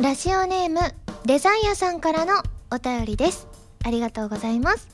[0.00, 0.78] ラジオネーム
[1.26, 2.34] デザイアさんからの
[2.70, 3.48] お便りです。
[3.84, 4.88] ありがとうございます。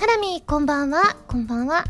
[0.00, 1.16] ハラミこんばんは。
[1.26, 1.84] こんばんは。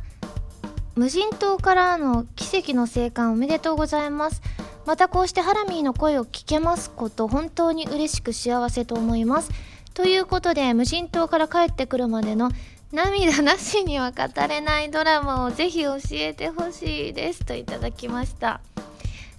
[0.96, 4.42] 無人島からの奇跡の生還おめでとうございます。
[4.86, 9.50] またこうしてハラミーの声を聞けますこと本当に嬉しく幸せと思います。
[9.94, 12.50] ということで無人島から帰ってくるまでの
[12.90, 17.44] 涙なしには語れないドラマをぜひ教えてほしいです。
[17.44, 18.60] といただきました。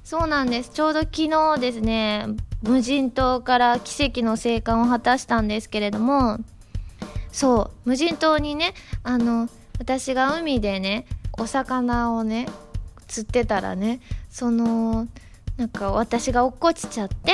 [0.10, 0.72] そうなんです。
[0.72, 2.26] ちょうど昨日ですね
[2.64, 6.40] 無人島から奇跡の生還を果たしたんですけれども
[7.32, 9.48] そう無人島にねあの
[9.78, 11.06] 私が海でね
[11.38, 12.48] お魚をね
[13.08, 14.00] 釣ってたらね
[14.32, 15.08] その
[15.58, 17.32] なんか私が落っこちちゃって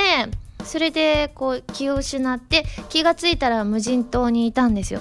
[0.62, 5.00] それでこう気を失って気がついたら無人島にいたんですよ。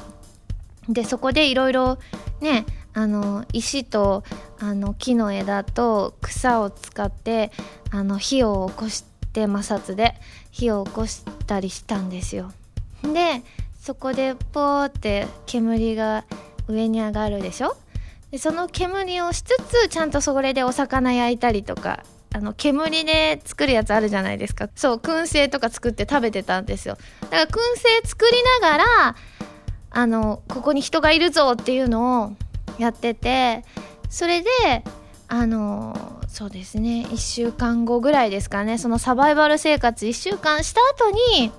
[0.87, 1.97] でそこでいろいろ
[2.39, 2.65] ね
[2.97, 4.23] あの石と
[4.59, 7.51] あの木の枝と草を使って
[7.91, 10.15] あの火を起こして摩擦で
[10.49, 12.53] 火を起こしたりしたんですよ。
[13.03, 13.43] で
[13.79, 16.23] そこでポーって煙が
[16.67, 17.75] 上に上がるでしょ？
[18.31, 24.69] でその煙をしつつちゃんとそれでお魚焼いたりとかあの煙で作るやつあるじゃないですか。
[24.73, 26.97] そう燻製とか作って食べてたんですよ。
[27.23, 29.15] だから燻製作りながら
[29.91, 32.35] あのここに人がいるぞっていうのを
[32.77, 33.63] やってて
[34.09, 34.49] それで
[35.27, 41.51] あのそうですね1週間後ぐらいですかねそのサバイバル生活1週間した後に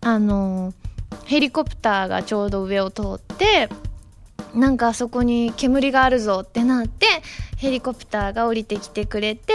[0.00, 0.72] あの
[1.24, 3.68] ヘリコプターがちょうど上を通って
[4.54, 7.06] なんかあそこに煙があるぞってなって
[7.56, 9.52] ヘリコプターが降りてきてくれて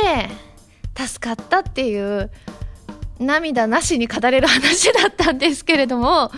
[0.96, 2.30] 助かったっていう
[3.20, 6.32] 涙なしに語れる話だったんですけれども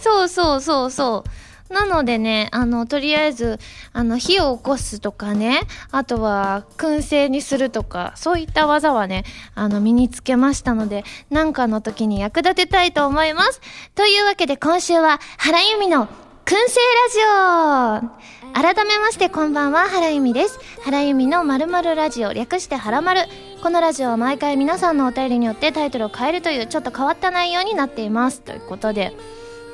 [0.00, 1.47] そうそうそうそう。
[1.70, 3.58] なのでね、あの、とりあえず、
[3.92, 13.60] あの、火を起こすとかね、あとは、燻製にするとか、そういった技はね、あの、身につけましたので、なんかの時に役立てたいと思います。
[13.94, 16.08] というわけで今週は、原由美の
[16.48, 18.08] 燻製ラジ
[18.54, 20.58] オ改めましてこんばんは、原由美です。
[20.82, 23.26] 原由美の〇〇ラジオ、略して原丸。
[23.62, 28.40] このラジオは毎回皆さんのお便りによってタイトルを変えるというちょっと変わった内容になっています。
[28.40, 29.12] ということで、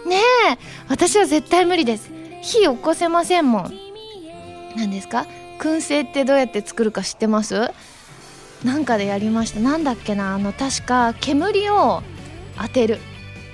[0.07, 0.59] ねえ。
[0.89, 2.11] 私は絶対無理です。
[2.43, 3.73] 火起こせませんもん。
[4.77, 5.27] 何ですか？
[5.61, 7.71] 燻製ってどうやって作るか知ってます？
[8.65, 9.61] なんかでやりました。
[9.61, 10.35] なんだっけな？
[10.35, 12.03] あの確か煙を
[12.61, 12.99] 当てる。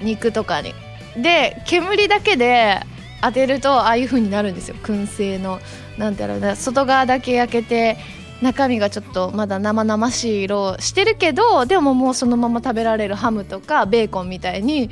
[0.02, 0.74] 肉とかに。
[1.16, 2.80] で煙だけで
[3.22, 4.76] 当てるとああいう風になるんですよ。
[4.82, 5.60] 燻製の。
[5.98, 7.98] なんていうの外側だけ焼けて
[8.40, 14.88] 中身がちょっとまだ生々しい色をしてるけどでももうそのまま食べられるハムとかベーコンみたいに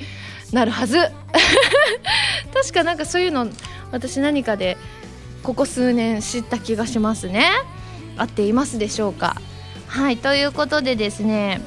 [0.53, 0.99] なるはず。
[2.55, 3.47] 確かなんかそういうの
[3.93, 4.77] 私何かで
[5.43, 7.51] ここ数年知った気がしますね。
[8.17, 9.37] 合っていますでしょうか。
[9.87, 11.61] はいということでですね。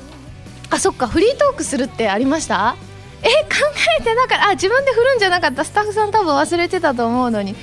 [0.69, 2.75] あそっかフリートークするってありました？
[3.23, 3.57] え考
[3.99, 4.47] えてなかった。
[4.49, 5.63] あ自分で振るんじゃなかった。
[5.63, 7.55] スタッフさん多分忘れてたと思うのに。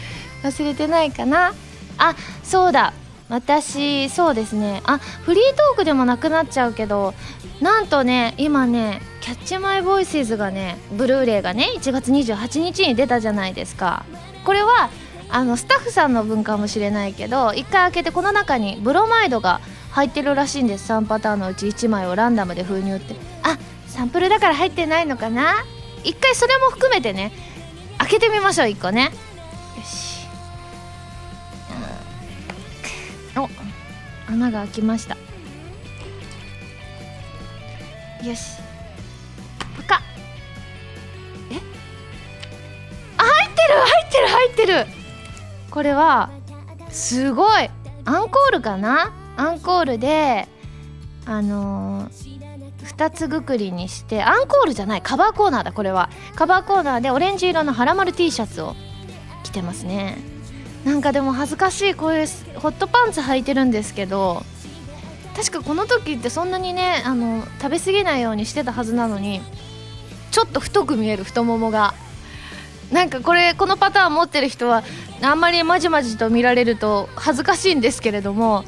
[0.44, 1.52] 忘れてないかな。
[1.98, 2.14] あ
[2.44, 2.92] そうだ。
[3.28, 4.82] 私そうですね。
[4.86, 7.12] あフリートークでもなくなっちゃうけど
[7.60, 14.04] なんとね今ね「キャッチマイボイスズがねブルーレイがね1月28日に出たじゃないですか。
[14.44, 14.90] これは
[15.28, 20.90] あのスタッフさんの分かもしれないけど1回開けてこの中にブロマイドが入ってるらしいんです。
[20.92, 23.14] 3パターンのうち1枚をランダムで封入って。
[23.42, 25.64] あサンプルだから入ってないのかな
[26.04, 27.32] ？1回それも含めてね
[27.98, 29.10] 開けてみましょう1個ね。
[29.76, 30.26] よし。
[33.36, 33.48] お
[34.32, 35.16] 穴が開きました。
[38.24, 38.67] よし。
[43.58, 44.86] ってる入ってる入ってる。
[45.70, 46.30] これは
[46.90, 47.70] すごい。
[48.04, 49.12] アンコールかな？
[49.36, 50.48] アンコールで
[51.26, 56.08] あのー、2つぐくりにしてアンコールじゃないカバーコーナーだこれは。
[56.34, 58.74] カバーコーナーでオレンジ色のはらまる T シャツを
[59.42, 60.16] 着てますね。
[60.84, 64.42] なんかでも恥ずかしいこういうホットパンツ履いてるんですけど
[65.36, 69.42] 確かこの時ってそんなにねあの食べ過ぎないようにしてたはずなのに
[70.30, 71.94] ちょっと太く見える太ももが
[72.92, 74.82] なんかこれこのパターン持ってる人は
[75.22, 78.64] あんまりまじまじと見られると恥ずかしいんですけれども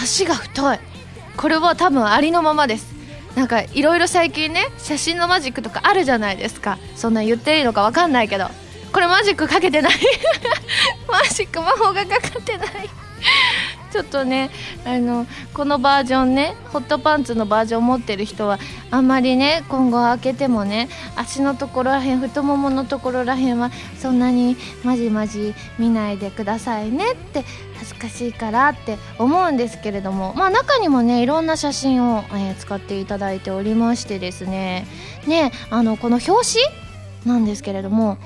[0.00, 0.78] 足が太い。
[1.36, 2.92] これは多分ありのままです。
[3.36, 6.78] なんかいろいろ最近ね写真のマジックとかあるじゃないですか。
[6.96, 8.48] そんな言っていいのか分かんないけど。
[8.92, 9.92] これマジックかけてない？
[11.08, 12.90] マジック魔法がかかってない？
[13.90, 14.50] ちょっとね
[14.84, 18.58] あのこのバージョンねホットパンツのバージョン持ってる人は
[18.90, 27.44] あんまりね今後開けてもね足のところらへん太もものところらへんはそんなにまじまじ見ないでくださいねって
[27.74, 34.86] 恥ずかしいからって思うんですけれどもまあ中にもねいろんな写真を、えー、使っていただいておりましてですね。
[35.26, 36.60] ねあのこの表
[37.24, 38.18] 紙なんですけれども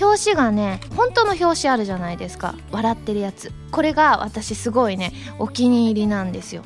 [0.00, 2.54] 表紙がね本当の表紙あるじゃないですか。
[2.70, 3.52] 笑ってるやつ。
[3.70, 6.62] これが私すごいねお気に入りなんですよ。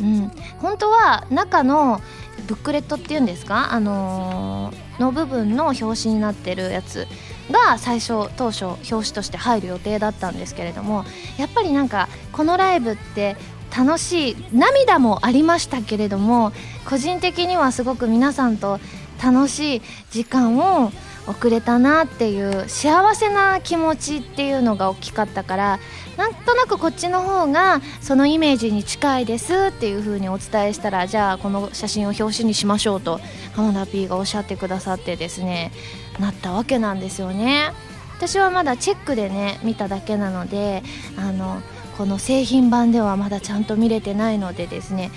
[0.00, 2.00] うん、本当は中の
[2.46, 7.06] ブックレットっていうんですか、あのー、の部分の表紙になってるやつ
[7.50, 11.04] が最初当初表紙として入る予定だったんですけれども
[11.36, 13.36] やっぱりなんかこのライブって
[13.76, 16.52] 楽しい涙もありましたけれども
[16.88, 18.80] 個人的にはすごく皆さんと
[19.22, 20.92] 楽しい時間を
[21.30, 25.80] 遅れたなっていう幸せな気持ちっていうのが大きかったから
[26.16, 33.20] なんとなくこっちの方がそのイメージに近いですっていう風にお伝えしたらじゃあこの写真を表紙にしましょうと
[33.54, 35.72] 浜田 P がおっしゃってくださってですね
[36.18, 37.72] なったわけなんですよね。
[38.16, 40.82] 私はまだチェックでね見ただけなので
[41.16, 41.62] あの
[41.96, 45.10] この製品版ではまだちゃんと見れてないのでですね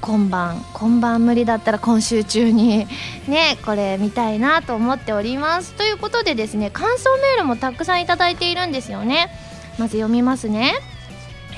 [0.00, 2.86] 今晩今晩無理だったら今週中に
[3.26, 5.72] ねこれ見たいなと思っております。
[5.72, 9.30] ということでですね感想メールもたくさんいただいているんですよね。
[9.78, 10.74] まず読みますね。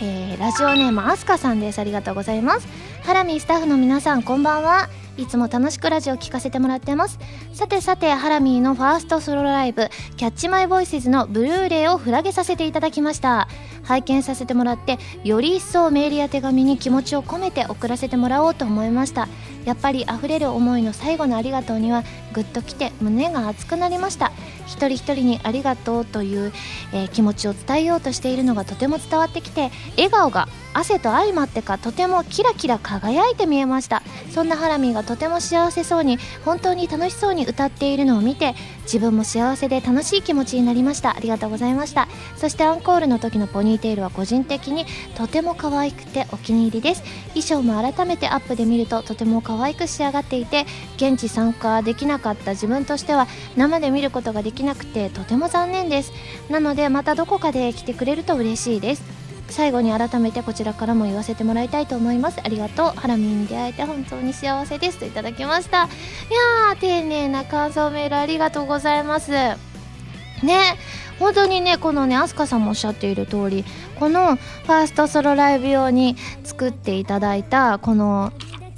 [0.03, 1.79] えー、ラジオネームあすかさんです。
[1.79, 2.67] ありがとうございます。
[3.03, 4.89] ハラミスタッフの皆さんこんばんは。
[5.17, 7.19] いつも楽しくラジオ聞かせてもらってます。
[7.53, 13.49] さてさてハラミーのファーストソロライブキャッチマイボイスズのブルーレイをフラゲさせていただきました。
[13.83, 19.29] 拝見させてもらってより一層メールや手紙に気持ちを込めて送らせてもらおうと思いました。
[19.65, 24.33] やっぱり溢れる思いの最後のありがとうにはぐっときて胸が熱くなりました。
[24.67, 26.53] 一人一人にありがとうという、
[26.93, 34.03] えー、気持ちを伝えようとしているのがとても伝わってきて笑顔が汗と相まってかとてもキラキラ輝いて見えました。
[34.33, 38.55] そんなハラミーがとても幸せそうに本当に楽しそうに歌っているのを見て
[38.93, 41.17] 自分も幸せで楽しい気持ちになりました。
[41.17, 42.09] ありがとうございました。
[42.37, 44.85] そしてアンコールの時のポニーテールは個人的に
[45.15, 47.05] とても可愛くてお気に入りです。
[47.35, 50.67] 衣装も改めてアップで見るととても可愛く仕上がっていて
[50.97, 56.13] 現地参加できなかった自分としては生で見ることができなくてとても残念です。
[56.51, 59.20] なのでまたどこかで来てくれると嬉しいです。
[59.51, 62.41] 最後に改めてこちらからも言わせてもらいたいと思います。
[62.43, 63.01] ありがとう。
[63.01, 65.85] ハラミに出会えて本当に幸せですといただきました。
[65.85, 69.33] いやー丁寧な感想メールありがとうございます。
[69.33, 69.57] ね。
[71.19, 73.65] 本当にねこのねアスカさんもおっしゃっている通り
[73.99, 78.33] このファーストソロライブ用に作っていただいたこの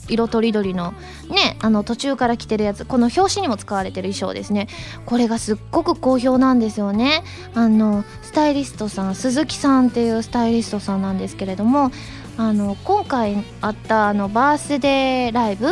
[0.08, 0.92] 色とりどりの
[1.28, 4.68] ねあの途中から着てるやつこの表紙にも使われてる衣装ですね。
[5.06, 7.22] これがすっごく好評なんですよね。
[7.54, 11.90] あのスタイリストさん鈴木さんっていうスタイリストさんなんですけれども
[12.36, 15.66] あの今回あったあのバースデーライブ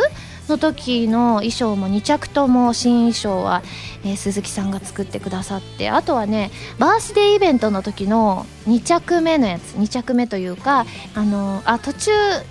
[0.51, 3.63] の時の衣装も2着とも新衣装は、
[4.05, 12.11] えー、鈴木さんが作ってくださってあとはねバースデーイベントの時の2着目のやつ2着目というかあのあ途中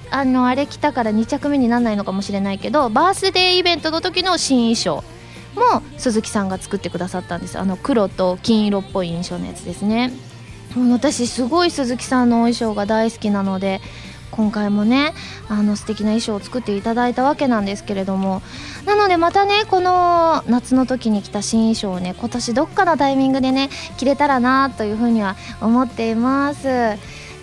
[0.09, 5.03] あのあれ着たから2着目にならないのかもしれないけどバースデーイベントの時の新衣装
[5.55, 7.57] も鈴木さんが作ってくださったんです。
[7.59, 10.11] あの黒と金色っぽい印象のやつですね。
[10.91, 13.81] 私すごい鈴木さんのお衣装が大好きなので
[14.39, 15.13] 今回もね
[15.49, 18.41] あの素敵な衣装を作っていただいたわけなんですけれども
[18.85, 26.69] なのでまたねこの夏の時に着た新衣装をね今年どっかのタイミングでね着れたらなというふうには思っています。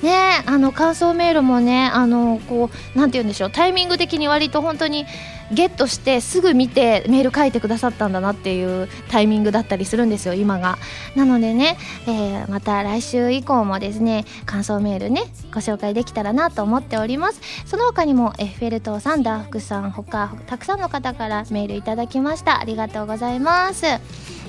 [0.03, 5.07] ねあの感想メールもねあのこうなんて言うんでしょうタイミング的に割と本当に
[5.53, 10.77] ゲットしてすぐ見てメール書いてくださったんだなっていうタイミングだったりするんですよ今が。
[11.15, 15.23] なのでね、えー、また来週以降もですね感想メールね
[15.55, 17.41] ご紹介できたらなと思っております。
[17.65, 22.59] その他にもエッフェル塔さんダーフクさん他たくさんの方からメールいただきました。
[22.59, 23.83] ありがとうございます。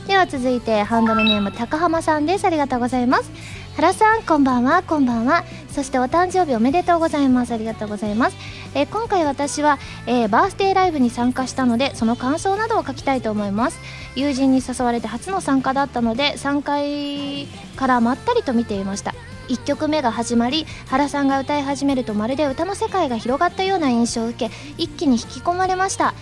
[0.08, 2.46] では続いてハンドルネーム高浜さんです。
[2.46, 3.67] ありがとうございます。
[3.78, 5.44] 原さんこんばんはこんばんは。
[5.70, 7.54] そしてお誕生日おめでとうございます。
[7.54, 8.38] ありがとうございます、
[8.74, 13.80] えー、今回私は、えー、バースデーライブに参加したのでその感想などを書きたいと思います。
[14.16, 19.14] 友人に誘われて初の参加だったので3回からまったりと見ていました。
[19.50, 26.16] 1曲目が始まり原さんが歌い始めるとまるで歌の世界が広がったような印象を受け一気に引き込まれました。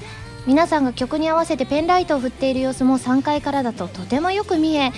[0.45, 4.91] 皆さんが曲に合わせてペンライトを振っている様子も3階からだととてもよく見え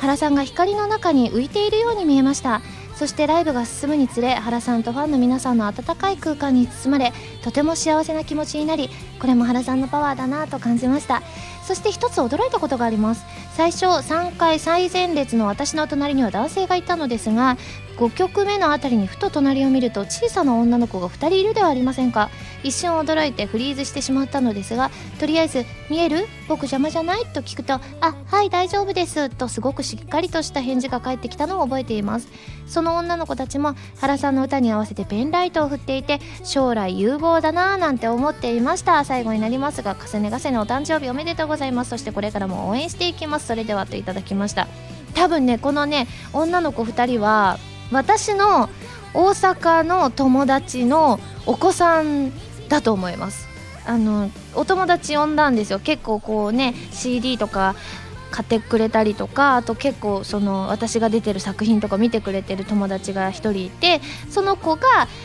[0.00, 2.60] 原さんが光の中に浮いているように見えました。
[2.94, 11.22] そしてライブが進むにつれ原さんとファンの皆さんの温かい空間に包まれとても幸せな気持ちになりこれも原さんのパワーだなと感じました。
[11.64, 13.24] そして一つ驚いたことがあります。
[13.56, 17.56] 最初3階最前列の私の隣には男性がいたのですが
[17.96, 22.30] 5曲目のあたりにふと隣を見ると小さな女の子が2人いるではありませんか。
[22.62, 26.26] 一瞬驚いてフリーズしてしまったのですがとりあえず「見える？
[26.48, 32.28] 僕邪魔じゃない?」と聞くと「あはい大丈夫です」とすごくしっかりとした返事が返ってきたのを覚えています。
[32.66, 39.04] その女の子たちも原さんの歌に合わせてペンライトを振っていて将来有望だなぁなんて思っていました。
[39.04, 41.90] 最後になりますが重ね重ねお誕生日おめでとうございます。
[41.90, 43.46] そしてこれからも応援していきます。
[43.46, 44.66] それではといただきました。
[45.14, 47.58] 多分ねこのね女の子2人は
[47.90, 48.68] 私の
[49.12, 52.32] 大阪の友達のお子さん
[52.68, 53.48] だと思います。
[53.86, 55.78] あのお友達呼んだんですよ。
[55.78, 57.74] 結構こうね CD とか
[58.30, 64.82] 買ってくれたりとかあと結構その私が出てる作品とか見てくれてる友達が1人いてその子が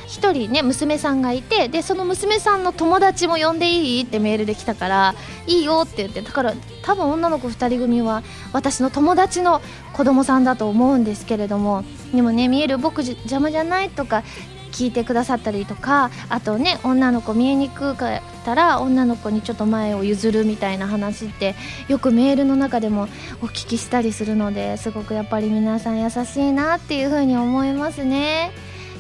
[0.08, 4.04] 1人ね娘さんがいてでその娘さんの友達も呼んでいい？
[4.04, 5.16] ってメールで来たから
[5.48, 6.54] いいよって言ってだから
[6.84, 8.22] 多分女の子2人組は
[8.54, 9.62] 私の友達の
[9.94, 13.90] 子供さんだと思うんですけれどもでもね見える僕邪魔じゃない？
[13.90, 14.24] とか
[14.72, 21.56] 聞いてくださったりとかあとね女の子見えにくかったら女の子にちょっと前を譲るみたいな話って
[21.88, 23.04] よくメールの中でも
[23.42, 28.52] お聞きしたりするのですごくやっぱり皆さん優しいなっていうふうに思いますね。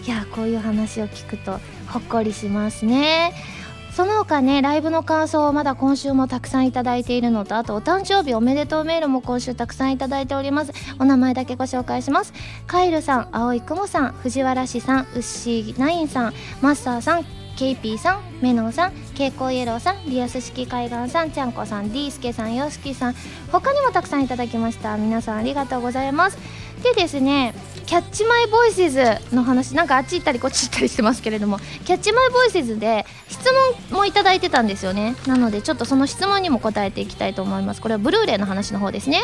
[0.06, 3.34] いやこういう話を聞くとほっこりしますね。
[4.00, 10.72] その他ねライブの感想をまだ今週もたくさんいただいているのとあとお誕生日おめでとうメールも今週たくさんいただいております。
[11.00, 12.32] お名前だけご紹介します。
[12.66, 17.26] カイルさん青い雲さん藤原氏さんウッシーナインさんマスターさん
[17.58, 23.16] ケイピーさんメノンさん蛍光イエローさんリアス式海岸さんちゃんこさんディースケさんヨシキさん
[23.52, 24.96] 他にもたくさんいただきました。
[24.96, 26.38] 皆さんありがとうございます。
[26.84, 27.54] でですね
[27.86, 33.44] キャッチマイボイスズの話なんかあっち行ったりこっち行ったりしてますけれどもキャッチマイボイスズで質
[33.90, 35.16] 問もいただいてたんですよね。
[35.26, 37.82] なのでちょっとその質問にも答えていきたいと思います。
[37.82, 39.22] これはブルーレイの話の方ですね。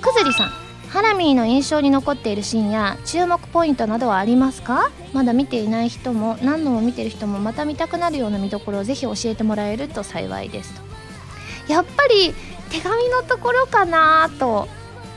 [0.00, 0.50] くずりさん
[0.90, 4.90] ハラミーの印象に残っているシーンや注目ポイントなどはありますか？
[5.14, 11.72] まだ見ていない人も何度も見てる人もまた見たくなるような見どころをぜひ教えてもらえると幸いですと。
[11.72, 12.34] やっぱり
[12.68, 14.68] 手紙のところかなと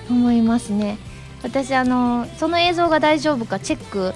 [0.09, 0.97] 思いますね。
[1.45, 4.13] 私あのその映像が大丈夫かチェック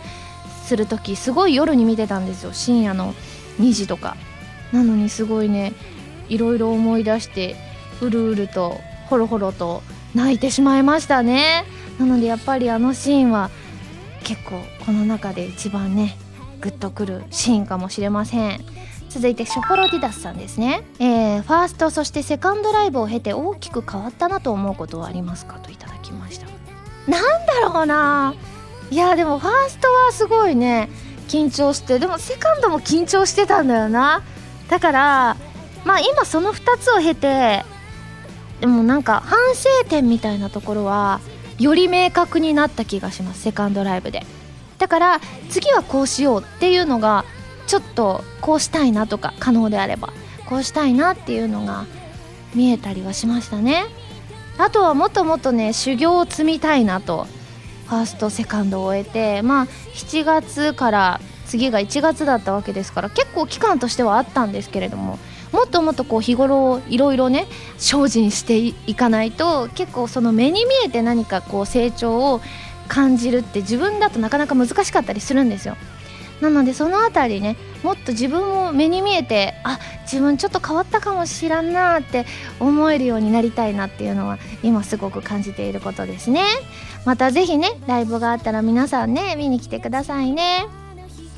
[0.65, 2.53] する時すごい夜に見てたんですよ。
[2.53, 3.13] 深夜の
[3.59, 4.17] 2時とか。
[4.71, 5.73] なのにすごいね
[6.27, 7.55] いろいろ思い出して
[8.01, 9.81] うるうるとほろほろと
[10.13, 11.65] 泣いてしまいましたね。
[11.99, 13.49] なのでやっぱりあのシーンは
[14.23, 16.17] 結構この中で一番ね
[16.61, 18.59] グッとくるシーンかもしれません。
[19.09, 25.57] 続いてショコロディダスさんですね、えー、ファーストそしてセカンドライブを経て大きく変わったなと思うことはありますか？
[25.59, 26.48] といただきました。
[27.09, 28.35] なんだろうな。
[28.91, 30.89] いやでもファーストはすごいね
[31.27, 34.21] 緊張してでもセカンドも緊張してたんだよな。
[34.69, 35.37] だから
[35.85, 37.63] まあ今その2つを経て
[38.61, 41.21] でもなんか反省点みたいなところは
[41.57, 44.25] より明確になった気がしますセカンドライブで。
[44.77, 47.25] だから次はこうしようっていうのが
[47.67, 50.13] ちょっとこうしたいなとか可能であれば
[50.45, 51.85] こうしたいなっていうのが
[52.55, 53.85] 見えたりはしましたね。
[54.59, 57.25] あとはもっともっとね修行を積みたいなと。
[57.87, 65.17] ファーストセカンドを終えてまあ7月から次が1月だったわけですから結構期間としてはあったんですけれども
[65.51, 67.47] もっともっとこう日頃いろいろね
[67.79, 72.41] 精進していかないと結構その目に見えて何かこう成長を
[72.87, 75.75] 感じるって自分だとなかなか難しかったりするんですよ。
[76.41, 82.25] なのでその辺りねもっと自分も目に見えてあ自分ちょっと変わったかもしらんなって
[82.59, 86.43] 思えるようになりたいなっていうのは今すごく感じていることですね。
[87.05, 90.78] また是非ねライブがあったら皆さんね見に来てくださいね。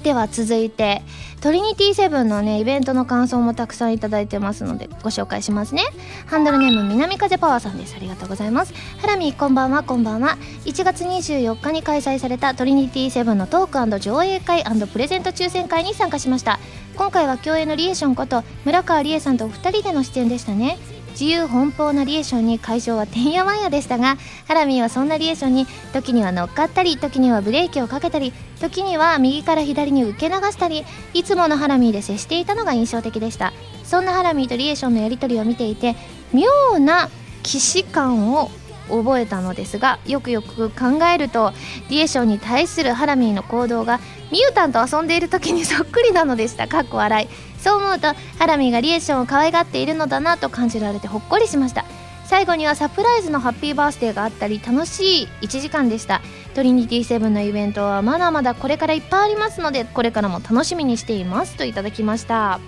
[0.02, 1.04] では続いて
[1.42, 5.84] トリニティセブンのねイベントの感想もたくさんいただいてますのでご紹介しますね。
[6.28, 7.96] ハンドルネーム南風パワーさんです。
[7.96, 8.74] ありがとうございます。
[9.00, 9.84] ハラミこんばんは。
[9.84, 10.38] こんばんは。
[10.66, 16.60] 1月24日に開催されたトリニティセブンのトーク上映会プレゼント抽選会に参加しました。
[16.96, 20.78] 今回は競泳のリエションこと村川理恵さんとお二人での出演でしたね。
[21.12, 33.54] 自由奔放なリエーションに会場はてんやわんやでしたがハラミーはそんなリエーションに時には乗っかったり時にはブレーキをかけたり時には右から左に受け流したりいつものハラミーで接していたのが印象的でした。
[33.84, 35.96] そんなハラミーとリエーションのやり取りを見ていて
[36.32, 37.10] 妙な
[37.44, 38.50] 既視感を
[38.88, 41.54] 覚えたのですがよくよく考えると
[41.90, 44.00] リエーションに対するハラミーの行動が
[44.32, 46.68] ミュータンと遊んでいる時にそっくりなのでした。
[46.68, 47.28] かっこ笑い。
[47.62, 48.08] そう思うと
[48.40, 51.86] ハラミがリエーションを可愛がっているのだなと感じられてほっこりしました。
[52.26, 56.22] 最後にはサプライズのハッピーバースデーがあったり楽しい1時間でした。
[56.54, 62.60] トリニティセブンのイベントはまだまだこれからいっぱいありますのでこれからも楽しみにしていますといただきました。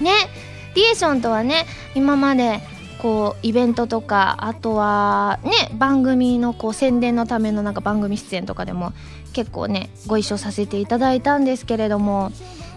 [0.00, 0.10] ね
[0.74, 2.60] リエーションとはね今まで
[3.00, 8.92] こうイベントとかあとはね番組のこう宣伝のためのなんか番組出演とかでも
[9.32, 12.32] 結構ねご一緒させていただいたんですけれども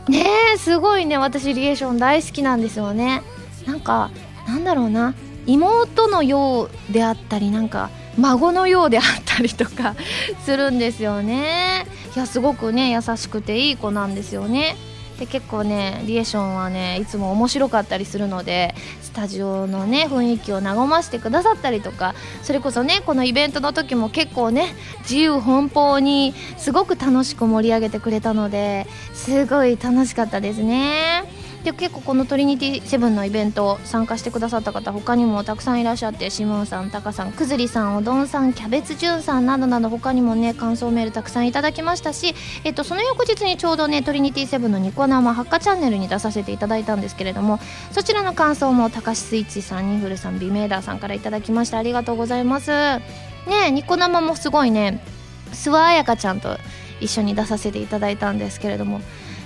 [0.08, 1.18] ねえすごいね。
[1.18, 3.22] 私リエーション大好きなんですよね。
[3.66, 4.10] なんか
[4.48, 5.14] なんだろうな。
[5.48, 9.96] 妹のようであったりなんか孫のようであったりとか
[10.46, 11.88] するんですよね。
[12.16, 14.76] いやすごくね優しくていい子なんですよね。
[15.22, 18.74] で結構ねリエーションはねいつも面白かったりするので
[19.04, 31.51] スタジオのね雰囲気を和ませてくださったりとかそれこそねこのイベントの時も結構ね自由奔放にすごく楽しく盛り上げてくれたのですごい楽しかったですね。
[31.64, 47.60] で結構このトリニティセブンのイベント参加してくださった方他にもたくさんいらっしゃってシモンさんタカさんくずりさんおどんさんキャベツジュンさんなどなど他にもね感想メールたくさんいただきましたし、えっと、その翌日にちょうどねトリニティセブンのニコ生ハッカチャンネルに出させていただいたんですけれども
[47.92, 51.78] そちらの感想もたかしスイッチさんニフルさんビメーダーさんからいただきました。
[51.78, 52.72] ありがとうございます。
[52.72, 55.04] ねニコ生もすごいね
[55.52, 56.58] 諏訪彩香ちゃんと
[57.00, 59.02] 一緒に出させていただいたんですけれども。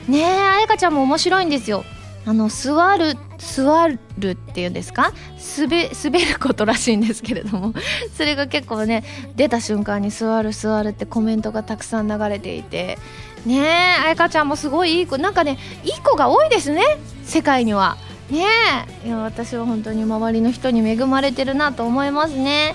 [0.07, 1.83] ねえ彩香ちゃんも面白いんですよ。
[2.25, 3.99] あの座る座る
[4.31, 5.13] っていうんですか？
[5.57, 7.73] 滑滑ることらしいんですけれども。
[8.17, 9.03] それが結構ね
[9.35, 12.97] 出た瞬間に座る座るってコメントがたくさん流れていて。
[13.45, 13.61] ねえ
[14.07, 15.19] 彩香ちゃんもすごいいい子。
[15.19, 16.81] なんかねいい子が多いですね。
[17.23, 17.95] 世界には。
[18.31, 18.43] ね
[19.03, 19.07] え。
[19.07, 22.73] いや私は本当に周りの人に恵まれてるなと思いますね、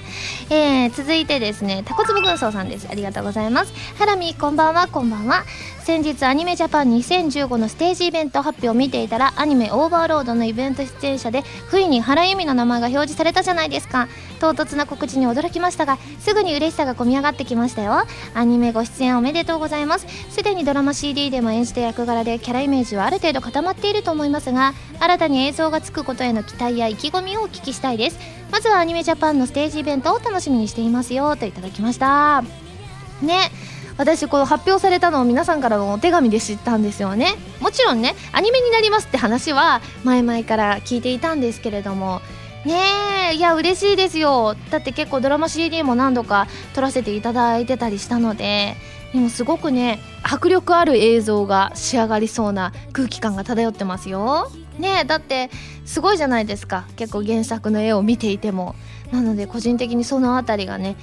[0.49, 2.87] えー、続いてですねタコツブ軍曹さんです。
[2.89, 3.73] ありがとうございます。
[3.99, 5.43] ハラミこんばんはこんばんは。
[5.83, 14.07] 先日アニメジャパン2015のステージイベント発表を見ていたらアニメオーバーロードのイベント出演者で不意に原由美の名前が表示されたじゃないですか。
[14.41, 18.05] 唐突な告知に驚きましたがすぐに嬉しさが込み上がってきましたよ。
[18.35, 20.07] アニメご出演おめでとうございます。
[20.31, 28.19] すでにドラマ CD でも演じた役柄でキャライメージはある程度固まっていると思いますが新たに映像がつくことへの期待や意気込みをお聞きしたいです。
[28.53, 32.45] まずはアニメジャパンのステージイベントを楽しみにしていますよといただきました。
[33.23, 33.51] ね。
[34.01, 37.35] 私この発表されたのを皆さんからのお手紙で知ったんですよね。
[37.61, 42.23] もちろんねアニメになりますって話は前々から聞いていたんですけれども。
[42.65, 42.77] ね
[43.33, 44.57] えいや嬉しいですよ。
[44.71, 48.75] だって結構ドラマ CD も何度か撮らせていただいてたりしたので。
[49.13, 54.51] でもすごくね迫力ある映像が仕上がりそうな空気感が漂ってますよ。
[54.79, 55.51] ねえだって
[55.85, 56.87] すごいじゃないですか。
[56.97, 58.77] 結構原作の絵を見ていても。
[59.13, 60.97] なので個人的にその辺りがね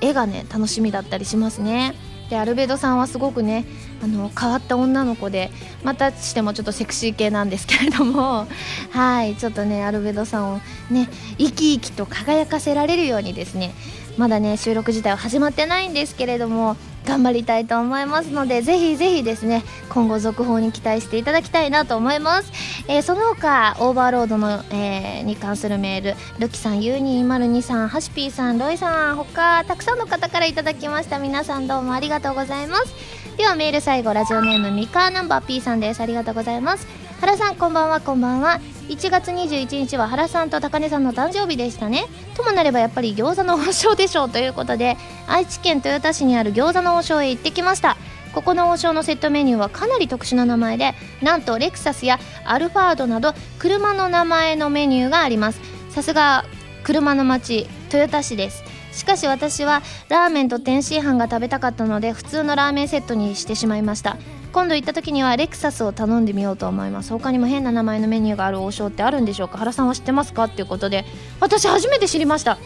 [0.00, 1.96] 絵がね楽しみだったりしますね。
[2.30, 3.64] でアルベドさんはすごくね
[4.02, 5.50] あの変わった女の子で
[5.84, 8.46] またしてもちょっとセクシー系なんですけれども
[8.90, 10.60] はいちょっとねアルベドさんを
[10.90, 11.08] ね
[11.38, 13.72] 生き生きと輝かせられるようにですね
[14.16, 16.76] まだね収録自体は始まってないんですけれども
[17.06, 22.52] 頑張りたいと思いますのでぜひぜひですね今後続報に期待していただきたいなと思います、
[22.88, 31.18] えー、その他オーバーロードの、えー、に関するメールルキさんユーニー202さんハシピーさんロイさん他たくさんの方からいただきました。
[31.18, 32.94] 皆さんどうもありがとうございます。
[33.36, 36.00] ではメール最後ラジオネームミカーナンバー P さんです。
[36.00, 36.86] ありがとうございます。
[37.20, 38.60] 原さんこんばんはこんばんは。
[38.88, 42.06] 1月21日は原さんと高根さんの誕生日でしたね。
[42.36, 44.96] ともなればやっぱり餃子の王将でしょうということで
[45.26, 47.96] 愛知県豊田市にある餃子の王将へ行ってきました。
[48.32, 55.60] ここの王将のセットメニューはかなり特殊な名前でなんとレクサスやアルファードなど車の名前のメニューがあります。
[55.90, 56.44] さすが
[56.84, 58.62] 車の町豊田市です。
[58.92, 64.16] しかし私はラーメンと天津飯が食べたかったので普通のラーメンセットにしてしまいました。
[64.56, 67.12] 今度行った時にはレクサスを頼んでみようと思います。
[67.12, 69.58] 他にも変な名前のメニューがある王将ってあるんでしょうか。
[69.58, 71.04] 原さんは知ってますかっていうことで
[71.40, 72.56] 私初めて知りました。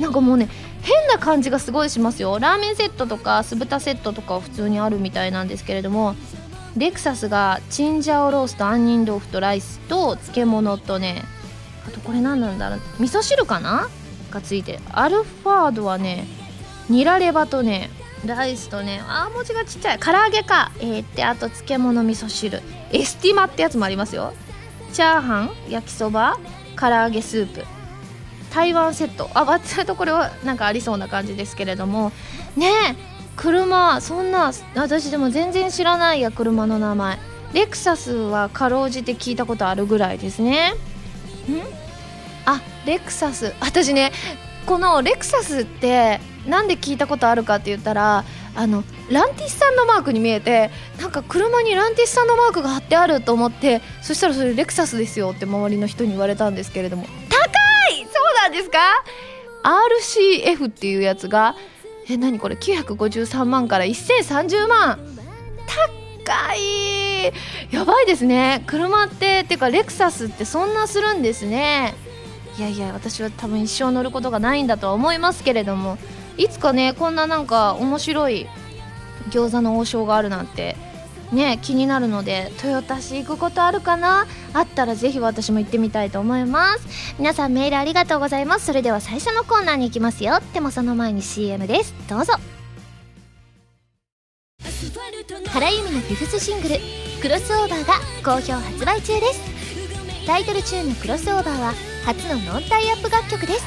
[0.00, 0.48] なんかもうね
[0.82, 2.40] 変な感じがすごいしますよ。
[2.40, 6.16] ラーメンセットとか酢豚セットとかは普通にあるみたいなんですけれども
[6.76, 11.22] レクサスがチンジャオロースと杏仁豆腐とライスと漬物とね
[11.86, 13.88] あとこれ何なんだろう味噌汁かな？
[14.32, 16.26] がついてアルファードはね
[16.90, 17.88] ニラレバとね
[18.26, 19.98] ライスとねあー文字がちっちゃい。
[19.98, 20.72] 唐揚げか。
[20.80, 22.62] えー、ってあと漬物味噌汁。
[22.92, 24.32] エスティマってやつもありますよ。
[24.92, 26.38] チャーハン焼きそば
[26.78, 27.64] 唐揚げスープ。
[28.52, 29.30] 台湾セット。
[29.34, 32.12] あ割っとこれはなんかありそうな感じですけれども。
[32.56, 37.18] ねえ車そんな私でも全然知らないや車の名前。
[37.52, 40.70] レクサスはかろうじて聞いたことあるぐらいですね。
[40.70, 40.74] ん？
[42.46, 43.54] あレクサス。
[43.60, 44.12] 私ね
[44.64, 57.04] このレクサスってなんで聞いたことあるかって言ったらあのランティスさんのマークに見えてなんか車にランティスさんのマークが貼ってあると思ってそしたらそれレクサスですよって周りの人に言われたんですけれども。
[57.04, 57.10] 高
[57.94, 58.04] い！
[58.04, 58.78] そうなんですか
[59.62, 61.54] ？RCF っていうやつが
[62.08, 64.98] え何これ？953万から1030万。
[66.24, 67.32] 高い！
[67.70, 68.62] やばいですね。
[68.66, 71.94] 車ってっていうかレクサスってそんなするんですね。
[72.58, 75.98] いやいや私は多分一生乗ることがないんだとは思いますけれども。
[76.36, 78.46] いつかねこんななんか面白い
[79.30, 80.76] 餃子の王将があるなんて
[81.32, 84.26] ね気になるので豊田市行くことあるかな？
[84.52, 87.14] あったらぜひ私も行ってみたいと思います。
[87.18, 88.66] 皆さんメールありがとうございます。
[88.66, 90.38] それでは最初のコーナーに行きますよ。
[90.54, 91.94] でもその前に CM です。
[92.08, 92.34] どうぞ。
[95.48, 96.76] 原由美のフィフスシングル
[97.20, 100.26] 「クロスオーバー」が好評発売中です。
[100.26, 101.72] タイトルチューンの「クロスオーバー」は
[102.04, 103.64] 初のノンタイアップ楽曲です。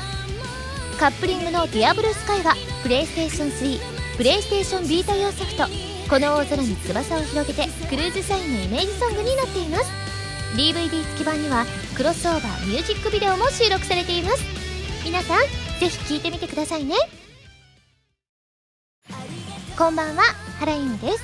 [0.99, 5.63] カップリングの「ディアブルスカイはプレイステーション3プレイステーションビータ用ソフト
[6.09, 9.85] 「この大空に翼を広げて」クルーズサインのイメージソングになっています。
[10.57, 14.43] DVD 付き版にはクロスオーバーミュージックビデオも収録されています。
[15.05, 15.39] 皆さん
[15.79, 16.95] ぜひ聴いてみてくださいね。
[19.77, 20.23] こんばんは
[20.59, 21.23] 原由美です。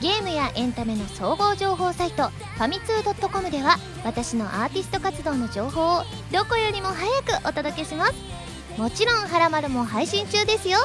[0.00, 8.43] ゲームやエンタメの総合情報サイトファミツー .com では私のアーティスト活動の情報をどこよりも早くお届けします。
[8.76, 10.78] もちろん「はらまる」も配信中ですよ。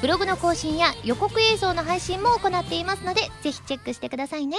[0.00, 4.56] ブログの更新や予告映像の配信も行っていますのでぜひチェックしてくださいね。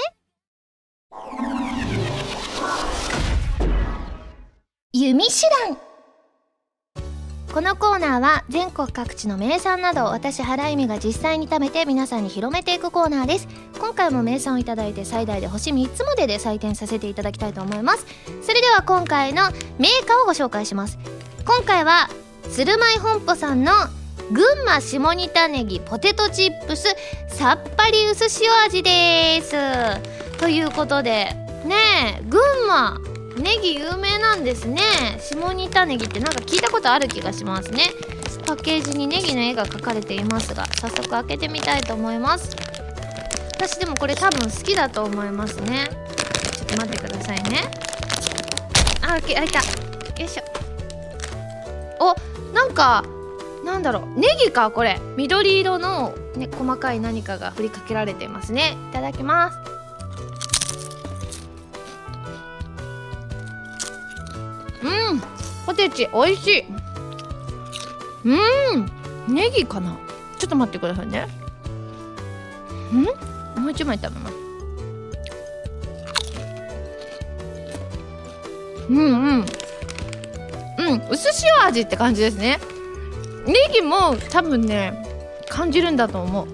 [4.94, 5.32] 弓手
[5.68, 5.78] 段。
[7.54, 13.48] このコーナーは全国各地の名産など私原由美が実際に食べて皆さんに広めていくコーナーです。
[13.78, 18.06] 今回も名産をいただいて最大で星3つまでで採点させていただきたいと思います。
[18.42, 20.98] それでは今回のメーカーをご紹介します。
[21.46, 22.10] 今回は
[22.50, 23.72] 鶴舞本舗さんの
[24.32, 26.96] 群馬下仁田ネギポテトチップス
[27.28, 29.56] さっぱり薄塩味です。
[30.40, 32.98] ということでねえ群馬
[33.38, 34.82] ネギ有名なんですね。
[35.20, 37.86] 下仁田ネギってなんか聞いたことある気がしますね。
[38.46, 42.56] パッケージにネギの絵が描かれていますが早速開けてみたいと思います。
[43.56, 45.90] 私でもこれ多分好きだと思いますね。
[46.58, 47.72] ちょっと待ってくださいね。
[49.02, 49.60] あ開け開いた。
[49.60, 49.66] よ
[50.26, 50.44] いしょ。
[52.00, 53.04] おなんか
[53.64, 55.00] なんだろうネギかこれ。
[55.18, 58.76] 緑色の、ね、細かい何かが振りかけられていますね。
[58.90, 59.58] いただきます。
[64.84, 65.22] うん。
[65.66, 66.66] ポテチ美味しい。
[68.26, 68.36] う
[68.78, 69.34] ん。
[69.34, 69.96] ネギかな。
[70.40, 71.28] ちょっと待ってくださいね。
[72.92, 73.04] うん？
[73.64, 74.36] もう一枚食べます。
[78.90, 79.02] うんう
[79.38, 79.46] ん。
[80.94, 82.60] うん薄塩味って感じですね。
[83.46, 84.94] ネギも多分ね
[85.50, 86.48] 感じるんだと思う。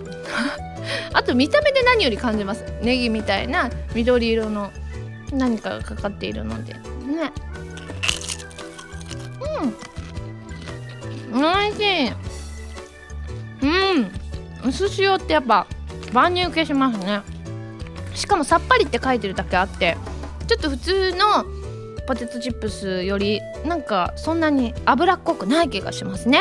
[1.13, 2.63] あと見た目で何より感じます。
[2.81, 4.71] ネギみたいな緑色の
[5.31, 6.73] 何かがかかっているので。
[6.73, 6.79] ね。
[11.31, 11.43] うん。
[11.43, 12.11] おいしい。
[13.61, 14.11] うん。
[14.67, 15.67] 薄塩ってやっぱ
[16.13, 17.21] 万人受けしますね。
[18.13, 19.95] しかもさっぱりって書いてるだけあって
[20.47, 21.45] ちょっと普通の
[22.07, 26.39] ポテトチップスよりなんかそんなに脂っこくない気がしますね。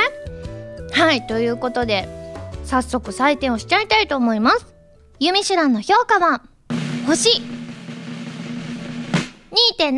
[0.92, 2.08] はいということで
[2.64, 4.66] 早速採点をしちゃいたいと思います。
[5.18, 6.42] ユミシュランの評価は
[7.06, 7.42] 星
[9.78, 9.96] 2.7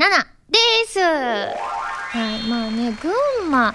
[0.48, 1.00] です。
[1.00, 3.12] はいまあね群
[3.48, 3.74] 馬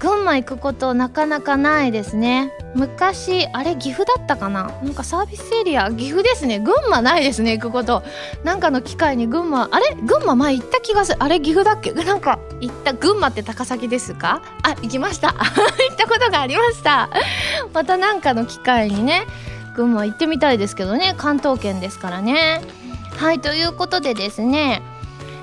[0.00, 2.52] 群馬行くことなかなかないですね。
[2.74, 4.70] 昔あれ岐阜だったかな？
[4.82, 6.60] なんかサービスエリア岐阜ですね。
[6.60, 8.02] 群馬ないですね行くこと。
[8.44, 9.96] なんかの機会に群馬あれ？
[10.02, 11.18] 群馬前行った気がする。
[11.22, 11.92] あれ岐阜だっけ？
[11.92, 14.42] なんか行った群馬って高崎ですか？
[14.62, 15.28] あ行きました。
[15.34, 17.10] 行ったことがありました。
[17.74, 19.26] またなんかの機会にね
[19.74, 21.14] 群馬行ってみたいですけどね。
[21.16, 22.62] 関東圏ですからね。
[23.16, 24.82] はいということでですね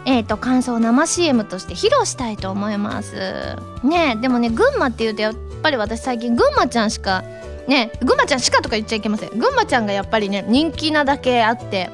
[0.06, 3.58] えーと、感想生 CM として披露したいと思います。
[3.84, 5.22] ねでもね群馬っていうと
[5.62, 7.24] ぱり私最近群馬ちゃんしか
[7.68, 9.30] ね群馬ちゃんしかとか言っちゃいけません。
[9.38, 11.90] 群馬ちゃんがやっぱりね人気なだけあって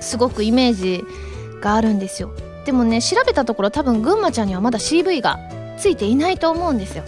[0.00, 1.04] すごくイメージ
[1.60, 2.30] があるんですよ。
[2.64, 5.38] でもね調べたところ多分群馬ちゃんにはまだ CV が
[5.78, 7.04] ついていないと思うんですよ。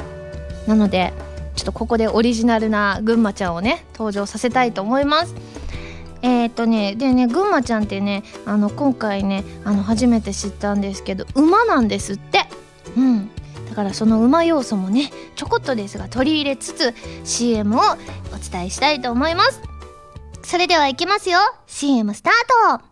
[0.66, 1.12] なので
[1.54, 5.34] ちょっとここでオリジナルな群馬ちゃんをね登場させたいと思います。
[6.22, 12.46] えっ、とねでねぐんまちゃんってねあの今回ねあの初めて知ったんですけど馬なんですって。
[12.96, 13.30] うん。
[13.76, 19.60] からその馬要素もねちょこっとですが取り入れつつ CM をお伝えしたいと思います。
[20.42, 21.38] それではいきますよ。
[21.66, 22.84] CM スタート。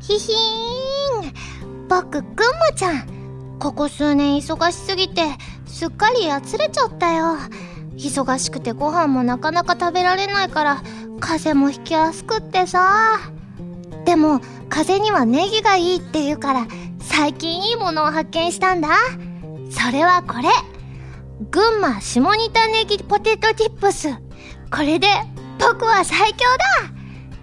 [0.00, 3.58] ひひーん僕ぐんまちゃん。
[3.58, 5.22] ここ数年忙しすぎて
[5.66, 7.36] すっかりやつれちゃったよ。
[7.96, 10.82] 忙しくてご飯もなかなか食べられないから
[11.20, 13.18] 風邪もひきやすくってさ。
[14.04, 16.66] でも風邪にはネギがいいって言うから
[17.00, 18.88] 最近いいものを発見したんだ。
[19.74, 20.48] それはこれ。
[21.50, 24.08] 群馬下仁田ネギポテトチップス。
[24.70, 25.08] これで
[25.58, 26.94] 僕は最強だ。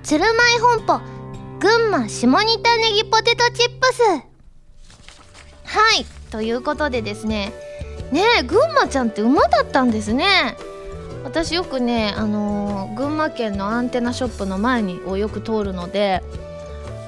[0.01, 1.01] 鶴舞本舗。
[1.59, 4.01] 群馬下仁田ネギポテトチップス。
[5.65, 6.05] はい。
[6.31, 7.51] ということでですね。
[8.11, 10.55] ねえ群馬ちゃんって馬だったんですね。
[11.23, 16.23] 私よくね、あのー、群馬県のアンテナショップの前にをよく通るので、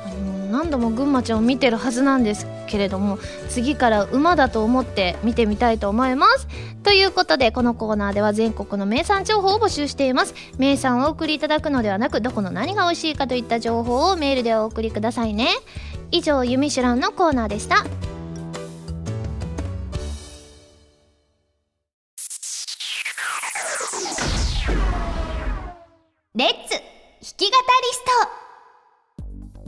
[0.06, 2.46] あのー、何度も群馬ちゃんを見てるはずなんです。
[2.74, 6.48] けれども次から馬だと思って見てみたいと思います。
[6.82, 10.34] ということでこのコーナーでは全国の名産情報を募集しています。
[10.58, 15.50] 名産をお送りいただくのではなくどこの何が美味しいかといった情報をメールでお送りくださいね。
[16.10, 17.86] 以上「ゆみしゅらん」のコーナーでした。
[26.36, 26.82] レッツ弾
[27.38, 27.54] き語り
[27.94, 28.04] ス
[28.38, 28.43] ト。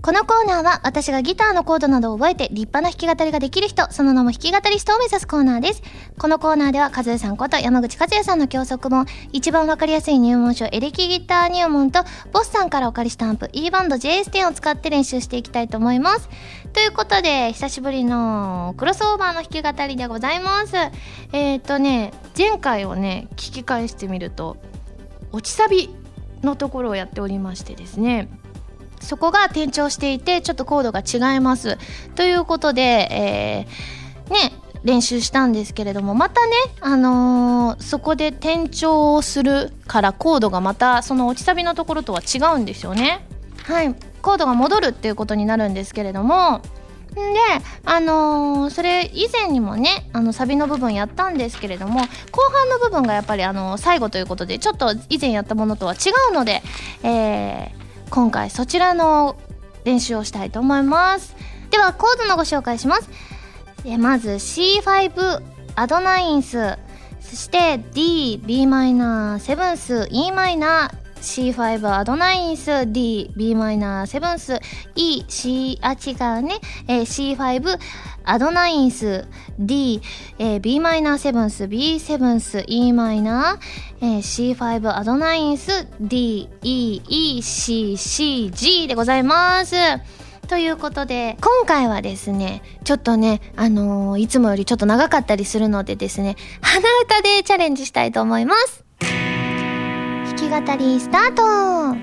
[0.05, 5.81] このコーナーは私がギターのコードなどを覚えて立派な弾き語りができる人、その名も弾き語りストを目指すコーナーです。
[6.19, 16.29] このコーナーでは、和江さんこと山口和也さんの教則本、一番わかりやすい入門書、エレキギター入門と、ボスさんからお借りしたアンプ、E バンド JS10 を使って練習していきたいと思います。
[16.71, 20.75] ということで、久しぶりのクロスオーバーの弾き語りでございます。
[21.31, 24.57] えっ、とね、前回をね、聞き返してみると、
[25.31, 25.89] 落ちサビ
[26.43, 28.29] のところをやっておりましてですね
[29.05, 31.77] そこが転調していてちょっとコードが違います。
[32.15, 43.27] ということで、えー、ね練習したんですけれどもまたね、あのー、そこで転調をするからコードがまたその落ちサビのところとは違うんですよね。
[43.63, 43.95] はい。
[44.21, 46.61] コードが戻るっていうことになるんですけれども。
[47.15, 47.21] で、
[47.85, 52.07] あのー、それ以前にもね、あの、サビの部分やったんですけれども、後
[52.51, 56.61] 半の部分がやっぱりあの、最後ということで、ちょっと以前やったものとは違うので、
[57.03, 59.35] えー、今回そちらの
[59.83, 61.35] 練習をしたいと思います。
[61.69, 63.09] では、コードのご紹介します。
[63.85, 65.41] えまず C5
[65.75, 66.77] アドナインス、
[67.21, 74.59] そして D、b マイナーセブンス、e マイナー C5 アドナインス D b マイナーセブンス
[74.95, 77.77] E C あ違うね、えー、C5
[78.23, 79.27] アドナインス
[79.59, 80.01] D、
[80.39, 89.75] えー、b マイナーセブンス B セブンス E マイナー、えー、C5 アドナインス D E E C C G でございます
[90.47, 99.34] ということで、今回はですね、ちょっとね、あのー、いつもよりちょっと長かったりするのでですね、鼻歌でチャレンジしたいと思います。
[100.35, 101.95] 弾き語りスタート。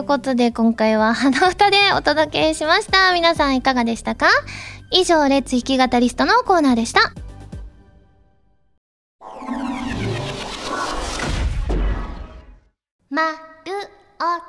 [0.00, 3.12] いうことで今回は鼻歌でお届けしました。
[3.12, 4.28] 皆さんいかがでしたか？
[4.90, 7.12] 以上、レッツ弾き語りストのコーナーでした。
[13.10, 13.36] まる
[14.18, 14.48] おた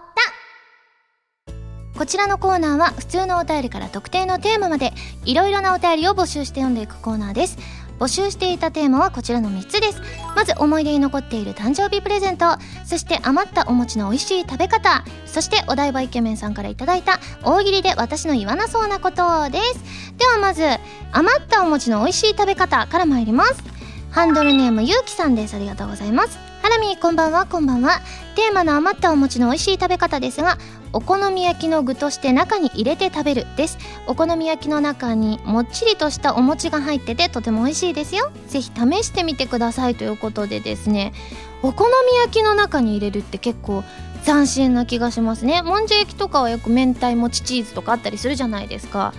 [2.00, 4.94] こちらのコーナーは普通のお便りから特定のテーマまで
[5.26, 7.58] いろいろなお便りを募集して読んでいくコーナーです。
[8.02, 10.02] 募集していたテーマはこちらの3つです。
[10.36, 12.46] まず思い出に残っている誕生日プレゼント
[12.84, 16.88] そして余ったお餅の美味しい食べ方そしてお台場イケメンさんからいいた
[17.44, 20.16] 大喜利で私の言わなそうなことです。
[20.18, 20.64] ではまず
[21.12, 23.64] 余ったお餅の美味しい食べ方から参ります。
[24.10, 25.56] ハンドルネームゆうきさんです。
[25.56, 26.51] ありがとうございます。
[26.62, 28.02] ハラミこんばんはこんばんは。
[28.36, 30.60] テーマの余ったお餅の美味しい食べ方ですが
[30.94, 33.80] お好み焼きの具として中に入れて食べるです。
[34.06, 38.32] お好み焼きの中にもっちりとしたお餅が入っててとても美味しいですよ。
[38.46, 41.14] ぜひ試してみてくださいということでですね。
[41.64, 43.84] お好み焼きの中に入れるって結構
[44.24, 45.64] 斬新な気がしますね。
[45.64, 49.16] もんじゃ焼きとかはよく明太餅チーズとかあったりするじゃないですか。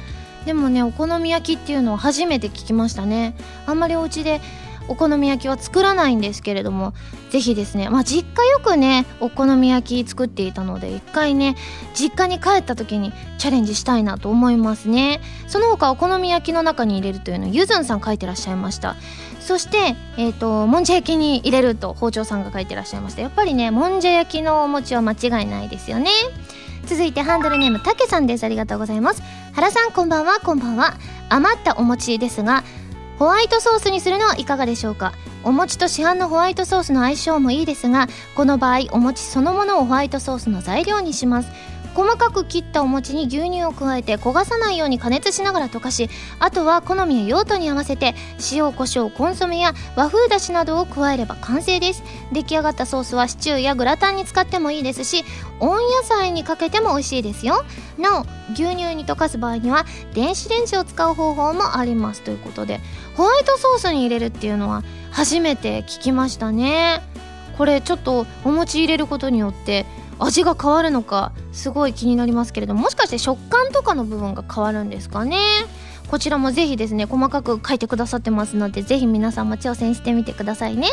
[0.46, 3.35] でもねお好み焼きっていうのは初めて聞きましたね。
[3.66, 4.40] あんまりお家で
[4.88, 6.95] お好み焼きは作らないんですけれども
[7.31, 11.57] ぜひですねまあ実家よくねお好み焼き作っていたので一回ね
[11.95, 15.21] 実家に帰った時にチャレンジしたいなと思いますね。
[15.49, 18.97] その他お好み焼きの中に入れるというのをゆずんさん書いてらっしゃいました。
[19.40, 23.23] そしてえっ、ー、ともんじゃ焼きに入れると包丁さんが書いてらっしゃいました。
[23.23, 26.11] やっぱりねもんじゃ焼きのお餅は間違いないですよね。
[26.87, 28.45] 続いてハンドルネームたけさんです。
[28.45, 29.23] ありがとうございます。
[29.53, 30.95] 原さんこんばんはこんばんは。
[31.29, 32.64] 余ったお餅ですが
[33.18, 35.12] ホワイトソースにするのはいかがでしょうか？
[35.44, 41.51] お餅と市販のホワイトソースの相性もいいですがこの場合お餅そのものをホワイトソースの材料にします。
[41.94, 48.14] 細かく切ったお餅に牛乳を加えて焦がさないように加熱しながら溶かしあとは好みや用途に合わせて
[48.52, 52.02] 塩コショウコンソメや和風だしなどを加えれば完成です。
[52.33, 55.24] 出来上がったソースはシチューやグラタンに使ってもいいですし
[55.61, 57.64] 温野菜にかけても美味しいですよ。
[57.98, 62.22] なお牛乳に溶かす場合には電子レンジを使う方法もあります。
[62.22, 62.81] ということで
[63.16, 67.02] ホワイトソースに入れるっていうのは初めて聞きましたね。
[67.59, 69.85] これちょっとお餅入れることによって
[70.25, 75.37] 味が変わるのかすごい気になりますけれどももしかして食感とかの部分が変わるんですかね？
[76.12, 80.88] こちらもぜひですね細かく書いてくださってますのでぜひ皆さんも挑戦してみてくださいね。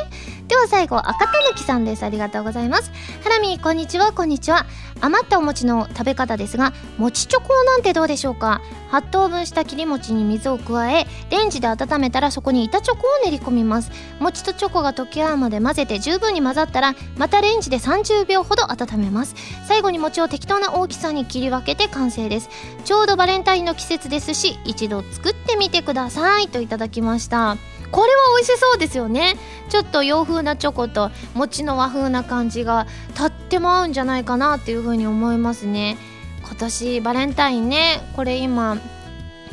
[0.48, 2.04] では最後赤たぬきさんです。
[2.04, 2.90] ありがとうございます。
[3.22, 4.66] ハラミこんにちはこんにちは。
[5.02, 13.92] 余ったお餅の食べ方ですが餅チョコなんてどうでしょうか？8等分した切り餅に水を加えレンジで温めたらそこに板チョコを練り込みます。
[14.22, 19.36] 餅とチョコが溶け合うまで混ぜて十分に混ざったらまたレンジで30秒ほど温めます。
[19.68, 22.50] 最後に餅を適当な大きさに切り分けて完成です。
[22.86, 27.58] ちょうどバレンタインの季節ですし一度作ってみてくださいといただきました。
[27.92, 29.36] これは美味しそうですよね。
[29.70, 35.98] ちょっと洋風なチョコと餅の和風な感じがとっても合うんじゃないかなっていうふうに思いますね。
[36.44, 38.78] 今年バレンタインねこれ今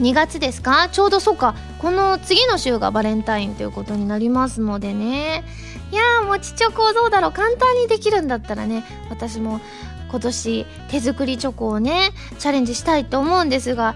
[0.01, 0.89] 2月ですか？
[0.93, 1.55] ちょうどそうか。
[1.79, 5.45] この次の週がバレンタインということになりますのでね。
[5.91, 7.33] いやー餅チョコどうだろう。
[7.33, 9.61] 簡単にできるんだったらね私も
[10.11, 13.95] 今年手作りチョコをねチャレンジしたいと思うんですが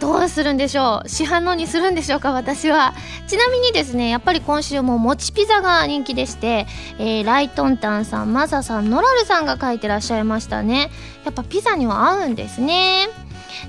[0.00, 1.08] どうするんでしょう？
[1.08, 2.32] 市販のにするんでしょうか？
[2.32, 2.94] 私は。
[3.26, 6.66] ちなみにですねやっぱり今週ももちピザが人気でして、
[6.98, 10.90] えー、ライトンタンさんマサさんノラルさんが書いてらっしゃいましたね。
[11.24, 13.08] やっぱピザには合うんですね。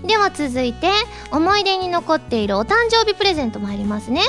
[0.05, 0.91] では続いて
[1.31, 4.21] 思い出に残っているお誕生日プレゼント参りますね。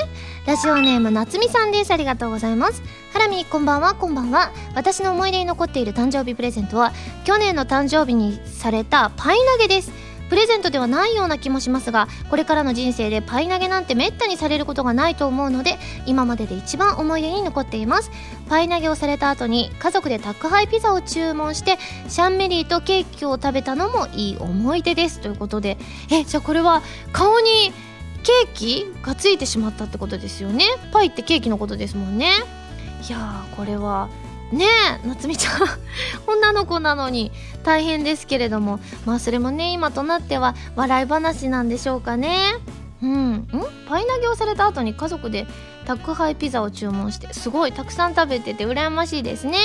[0.46, 1.92] ラジオネームなつみさんです。
[1.92, 2.82] ありがとうございます。
[3.12, 4.52] ハラミこんばんはこんばんは。
[4.74, 6.92] 私の思い出に残っている誕生日プレゼントは
[7.24, 9.92] 去年の誕生日にされたパイ投げです。
[10.30, 18.10] プレゼントではないような気もしますがこれからの人生でパイ投げなんてめったにされることがないと思うので今までで一番思い出に残っています。
[18.48, 25.20] パイ投げをされた後に家族で宅配ピザを注文してシャンメリーとケーキを食べたのもいい思い出です。
[25.20, 25.76] ということで
[26.10, 27.72] えじゃあこれは顔に
[28.22, 30.64] ケーキがついてしまったってことですよね？
[30.92, 32.30] パイってケーキのことですもんね。
[33.08, 34.08] いやーこれは
[34.52, 34.64] ね
[35.04, 35.52] え夏美ちゃん。
[36.26, 37.30] 女の子なのに
[37.62, 38.80] 大変ですけれども。
[39.06, 42.36] まあそれもね今となっては笑い話なんでしょうかね。
[43.02, 43.32] うん。
[43.32, 43.48] ん？
[43.88, 45.46] パイ投げをされた後に家族で
[45.86, 49.58] 宅配ピザを注文してすごいたくさん食べてて羨ましいですね。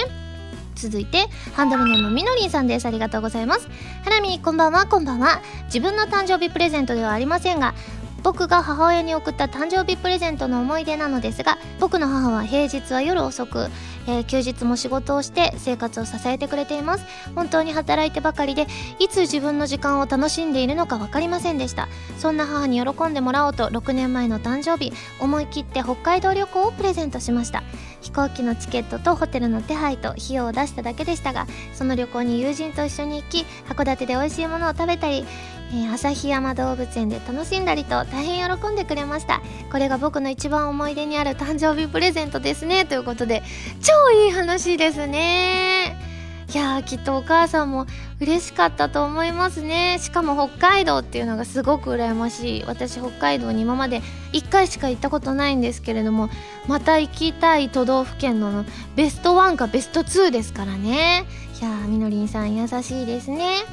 [0.75, 2.85] 続いてハンドルネームみのりんさんです。
[2.85, 3.67] ありがとうございます。
[4.03, 4.85] ハラミこんばんは。
[4.85, 5.41] こんばんは。
[5.65, 7.73] 自分の誕生日プレゼントではありませんが
[8.25, 13.67] 僕が母親に送った誕生日プレゼントの思い出なのですが僕の母は平日は夜遅く
[14.07, 17.05] えー、休日も仕事をして生活を支えてくれています。
[17.35, 18.67] 本当に働いてばかりで
[18.99, 21.87] いつ自分の時間を楽しんでいるのか分かりませんでした。
[22.17, 27.63] そんな母に喜んでもらおうと6年前の誕生日思い切って北海道旅行をプレゼントしました。
[28.05, 35.25] 飛行機のチケットとホテルの手配と費用を出しただけでしたがその旅行に友人と一緒に行き函館で美味しいものを食べたり
[35.71, 39.41] えー、旭山動物園で楽しんだりと大変喜んでくれました。
[39.71, 42.85] これが僕の一番思い出にある誕生日プレゼントですね。
[42.85, 43.43] ということで
[43.81, 46.15] 超いい話ですね。
[46.53, 47.87] いやーきっとお母さんも
[48.21, 49.97] 嬉しかったと思いますね。
[49.99, 52.63] しかも北海道っていうのがすごく羨ましい。
[52.65, 54.01] 私北海道に今まで
[54.31, 56.29] 1回しか行ったことないんですけれども
[56.67, 58.63] また行きたい都道府県の
[58.95, 61.25] ベスト1かベスト2ですからね。
[61.59, 63.63] いやーみのりんさん優しいですね。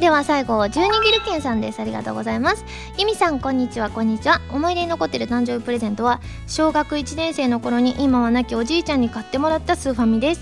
[0.00, 0.70] では最後12
[1.02, 1.80] ギルケンさんです。
[1.80, 2.64] ありがとうございます。
[2.96, 3.90] ゆみさんこんにちは。
[3.90, 4.40] こんにちは。
[4.48, 10.40] 思い出に残ってる誕生日プレゼントは小学1年生の頃に今は亡きおじいちゃんに買ってもらったスーファミです。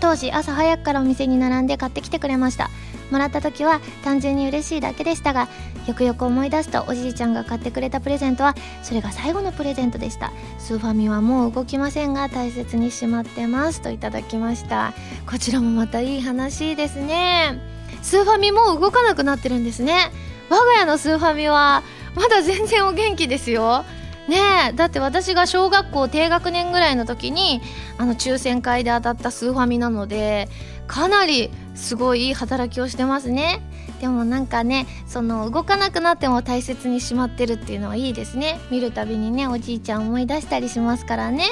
[0.00, 2.70] 当時朝早くからお店に並んで買ってきてくれました。
[3.10, 5.48] もらった時は単純に嬉しいだけでしたが
[5.86, 10.32] よくよく思い出すとおじいちゃんが買ってくれたプレゼントはそれが最後のプレゼントでした。
[10.58, 13.82] スーファミはもう動きませんが大切にしまってます。
[13.82, 14.94] といただきました。
[15.30, 17.81] こちらもまたいい話ですね。
[18.02, 20.10] スーファミも動かなくなってるんですね。
[20.50, 21.82] 我が家のスーファミは
[22.14, 23.84] まだ全然お元気ですよ。
[24.28, 24.36] ね
[24.70, 27.60] えだって私が小学校低学年ぐらいの時に
[27.98, 30.48] あの抽選会で当たったスーファミなので
[30.86, 33.60] かなりすごいいい働きをしてますね。
[34.00, 38.60] でもなんかねその動かなくなっても大切にしまってるっていうのはいいですね。
[38.70, 41.44] 見るたびにねおじいちゃん思い出したりしますからね。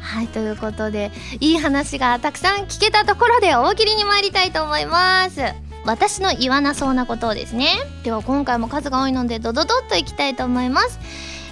[0.00, 5.40] はいということでいい話がたくさん聞けたところで大喜利に参りたいと思います。
[5.84, 7.68] 私の言わなそうなことをですね。
[8.02, 10.98] では今回も数が多いのでドドドッといきたいと思います。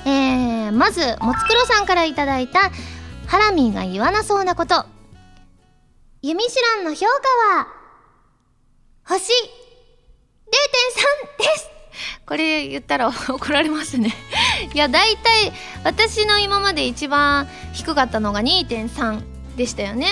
[0.04, 2.70] えー、まずもつくろさんからいただいた
[3.26, 4.86] ハラミーが言わなそうなこと。
[6.22, 7.68] ユミシュランの評価は
[9.04, 9.28] 星
[11.38, 11.70] です。
[12.26, 14.14] これ言ったら怒られますね。
[14.72, 15.52] いや大体
[15.84, 19.22] 私の今まで一番低かったのが2.3
[19.56, 20.06] でしたよね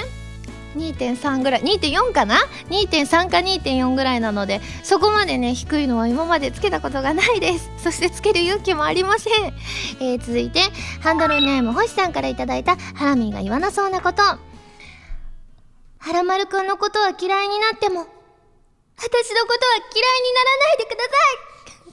[0.76, 2.36] 2.3ぐらい2.4かな
[2.68, 7.70] ？2.3か2.4ぐらいなのでそこまでね低いのは今までつけたことがないです。
[7.78, 9.54] そしてつける勇気もありません、
[10.00, 10.60] えー、続いて
[11.00, 14.22] ハンドルネーム星さんから頂いたハラミーが言わなそうなこと。
[14.22, 21.10] はらまるくんのことは嫌いになっても私のことは嫌いにならないでくださ
[21.46, 21.49] い。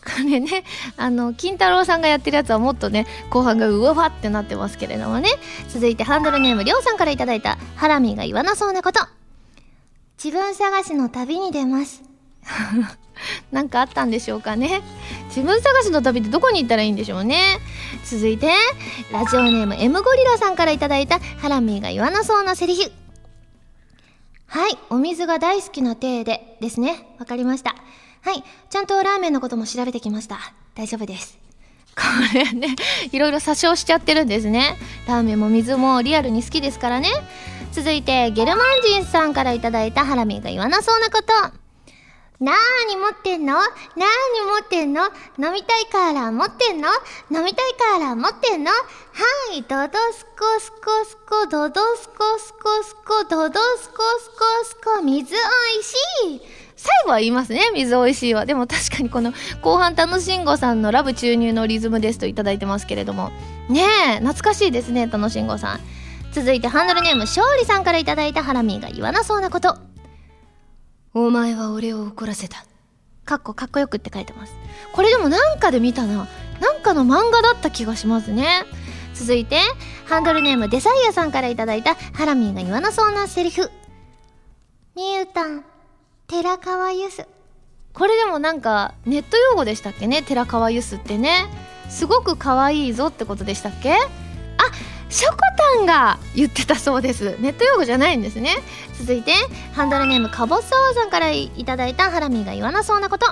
[0.08, 0.64] これね、
[0.95, 5.30] あの、金太郎さんがやってるやつはもっとね、後半がうわわってなってますけれどもね。
[5.68, 9.01] 続いてハンドルネームりょうさんから頂いた、ハラミーが言わなそうなこと。
[10.24, 12.03] 自分探しの旅に出ます。
[13.51, 14.82] なんかあったんでしょうかね。
[15.28, 17.60] 自分探しの旅ってどこに行ったらいいんでしょうね。
[18.05, 18.53] 続いて、
[19.12, 22.91] ラジオネーム M ゴリラさんから頂いた、ハラミーが言わなそうなセリフ。
[24.47, 27.05] はい、お水が大好きな体でですね。
[27.20, 27.76] わかりました。
[28.28, 28.43] はい。
[28.69, 30.38] ちゃんとラーメンのことも調べてきました。
[30.75, 31.39] 大丈夫です。
[31.95, 32.01] こ
[32.34, 32.75] れね、
[33.13, 34.78] いろいろ詐称しちゃってるんですね。
[35.07, 37.09] ラーメンも水もリアルに好きですからね。
[37.71, 41.34] 続いて、ゲルマン人さんから頂いたハラミが言わなそうなこと。
[42.43, 43.53] なーに持ってんの？
[43.53, 45.03] なーに持ってんの？
[45.39, 46.89] 飲みたいから持ってんの？
[47.32, 48.71] 飲みたいから持ってんの？
[48.71, 48.78] は
[49.55, 55.39] い、ドドスコスコスコ、ドドスコスコスコ、ドドスコスコスコ、水お
[55.80, 55.95] いし
[56.36, 57.61] い最後は言いますね。
[57.73, 58.45] 水美味しいわ。
[58.45, 63.32] でも確かにこの後半楽しんごさんのラブ注入のリズムですといいてますけれども。
[63.67, 65.80] ねえ、懐かしいですね、楽しんごさん。
[66.32, 69.75] 続いてハンドルネーム勝利さんからいいたハラミーが言わなそうなこと。
[71.13, 72.63] お前は俺を怒らせた。
[73.25, 74.53] かっこかっこよくって書いてます。
[74.93, 76.28] これでもなんかで見たな。
[76.61, 78.65] なんかの漫画だった気がしますね。
[79.15, 79.59] 続いて、
[80.05, 83.71] ハンドルネームデザイアさんからいいたハラミーが言わなそうなセリフ。
[84.95, 85.65] ミュータン、
[86.28, 87.25] 寺川ゆす
[87.93, 90.21] これでもなんかネット用語でしたっけね？
[90.21, 91.45] 寺川ゆすってね。
[91.88, 93.93] すごく可愛いぞってことでしたっけ？
[93.93, 93.97] あ
[95.09, 97.38] しょこたんが言ってたそうです。
[97.39, 98.57] ネット用語じゃないんですね。
[98.99, 99.32] 続いて
[99.71, 103.25] ハンドルネームかぼすおさんからいただいたハラミが言わなそうなこと。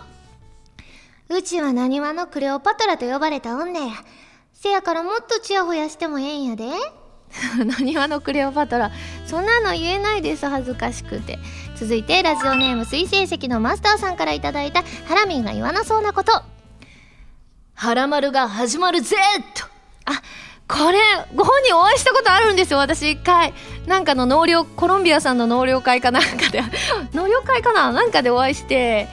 [1.29, 3.91] うちはなにわのクレオパトラと呼ばれた女や
[4.53, 6.69] せやからもっとチヤホヤしてもええんやで。
[7.65, 8.89] なにわのクレオパトラ。
[9.27, 11.37] そんなの言えないです恥ずかしくて
[11.75, 16.31] 続いてラジオネーム水星石のマスターさんから頂いたハラミンが言わなそうなこと。
[17.73, 19.17] ハラマルが始まるぜ
[19.53, 19.65] と。
[20.05, 20.21] あ
[20.67, 20.99] これ
[21.35, 23.53] ご本人お会いしたことあるんですよ私一回。
[23.87, 26.63] なんかの納涼コロンビアさんの納涼会かなんかで。
[27.13, 27.91] 納涼会かな？
[27.91, 29.09] なんかでお会いして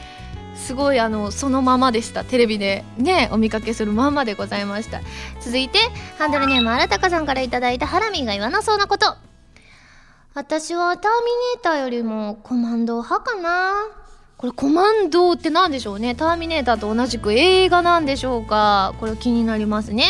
[0.54, 2.22] すごいあのそのままでした。
[2.22, 5.00] テレビでねお見かけするまんまでございました。
[5.40, 5.80] 続いて
[6.16, 9.16] ハンドルネームあらたかさんから頂いたハラミーが言わなそうなこと
[10.34, 13.74] 私はターミネーターよりもコマンド派かな。
[14.38, 16.14] これコマンドって何でしょうね？
[16.14, 18.94] ターミネーターと同じく映画なんでしょうか？
[18.98, 20.06] これ気になりますね。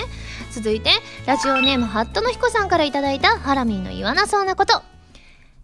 [0.52, 0.90] 続いて
[1.26, 4.80] ラジオネームハットの彦さんから頂いたハラミーの言わなそうなこと。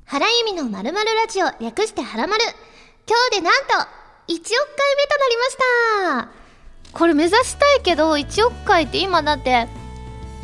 [0.06, 2.42] 原由美のまるラジオ略してハラマル。
[3.06, 3.84] 今日でなんと1億
[4.26, 4.42] 回
[4.96, 5.56] 目となりまし
[6.92, 6.98] た。
[6.98, 9.68] これ目指したいけど1億回って今だって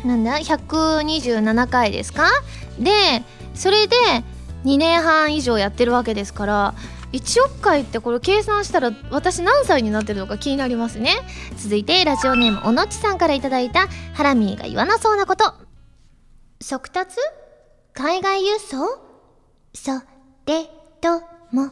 [0.05, 2.29] なんだ？127回ですか？
[2.79, 3.23] で
[3.55, 3.95] それで
[4.65, 6.73] 2年半以上やってるわけですから
[7.11, 11.11] 1億回ってこれ計算したら私何歳になってるのか気になりますね。
[11.55, 15.53] 続いてラジオネームおのちさんから頂いたハラミーが言わなそうなこと。
[16.59, 17.17] 速達？
[17.93, 18.99] 海外輸送？
[19.73, 19.91] そ
[20.45, 20.65] れ
[20.99, 21.71] とも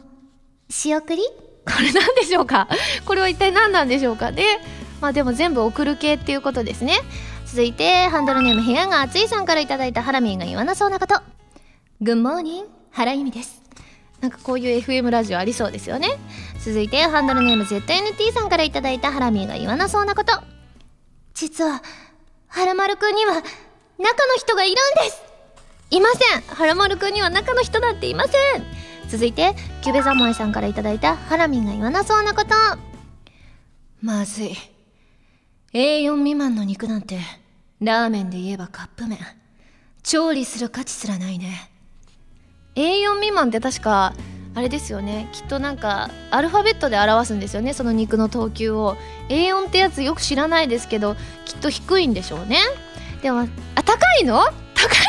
[0.70, 1.22] 仕送り？
[1.66, 2.68] これ何でしょうか？
[3.04, 4.32] これは一体何なんでしょうか？
[4.32, 4.44] で
[5.02, 6.94] まあでも全部送る系っていうことですね。
[7.44, 11.20] 続いてハンドルネーム部屋が暑いさんから頂いたハラミーが言わなそうなこと
[12.04, 13.62] グッモーニング原由美です。
[14.20, 16.18] なんかこういう FM ラジオありそうですよね。
[16.62, 20.34] 続いてハンドルネーム ZNT さんから頂いたハラミーが言わなそうなこと。
[21.32, 21.80] 実は
[22.48, 23.46] はらまるくんには中の
[24.36, 25.22] 人がいるんです。
[25.92, 26.42] いません。
[26.42, 28.34] はらまるくんには中の人だっていません。
[29.08, 32.50] 続いてキュベザモエさんから頂いたハラミーが言わなそうなこと。
[34.02, 34.54] まずい。
[35.72, 37.18] A4 未満の肉なんて
[37.80, 39.20] ラーメンで言えばカップ麺。
[40.02, 41.70] 調理する価値すらないね
[42.76, 44.14] A4 未満って確か
[44.56, 45.28] あれですよね。
[45.32, 47.72] きっとなんかアルファベットで表すんですよね。
[47.72, 48.96] その肉の等級を。
[49.28, 52.58] A4 ってやつよく知らないですけどきっと低いんでしょうね。
[53.22, 54.44] でもあ高いの？
[54.44, 54.52] 高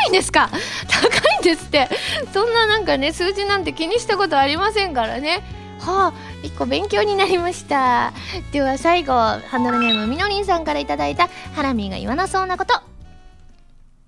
[0.07, 0.49] いんですか？
[0.89, 1.07] 高
[1.37, 1.89] いんですって。
[2.33, 5.43] そんななんかね数字なんて気にしたことありませんからね。
[5.79, 8.13] はあ一個勉強になりました。
[8.51, 12.73] では最後ハンドルネームみのりんさんから頂いたハラミーが言わなそうなこと。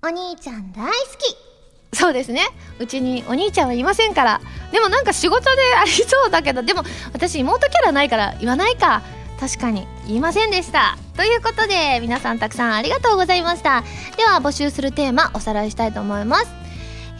[0.02, 1.47] お兄ちゃん大好き。
[1.92, 2.42] そうですね。
[2.78, 4.40] うちにお兄ちゃんはいませんから。
[4.72, 5.48] でもなんか仕事で
[5.80, 6.82] ありそうだけどでも
[7.12, 9.02] 私妹キャラないから言わないか。
[9.40, 10.98] 確かに言いませんでした。
[11.16, 13.82] ということで皆さんたくさんありがとうございました。
[14.16, 16.46] では募集するテーマおさらいしたいと思います。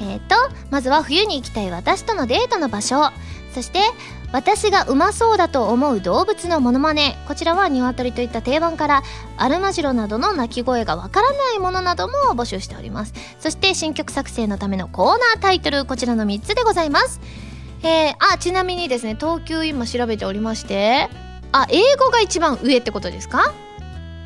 [0.00, 0.34] えっ、ー、と
[0.70, 3.10] まずは冬に行きたい私とのデートの場所。
[3.54, 3.80] そして
[4.31, 7.16] 私がうまそうだと思う動物のモノマネ。
[7.26, 9.03] こちらは鶏といった定番から
[9.39, 13.14] アルマジロなどの鳴き声がわからないものなども募集しております。
[13.41, 17.20] そして新曲作成のためのコーナータイトルこちらの3つでございます。
[17.83, 21.09] えー、あちなみにですね東急今調べておりまして
[21.53, 23.55] あ英語が一番上ってことですか？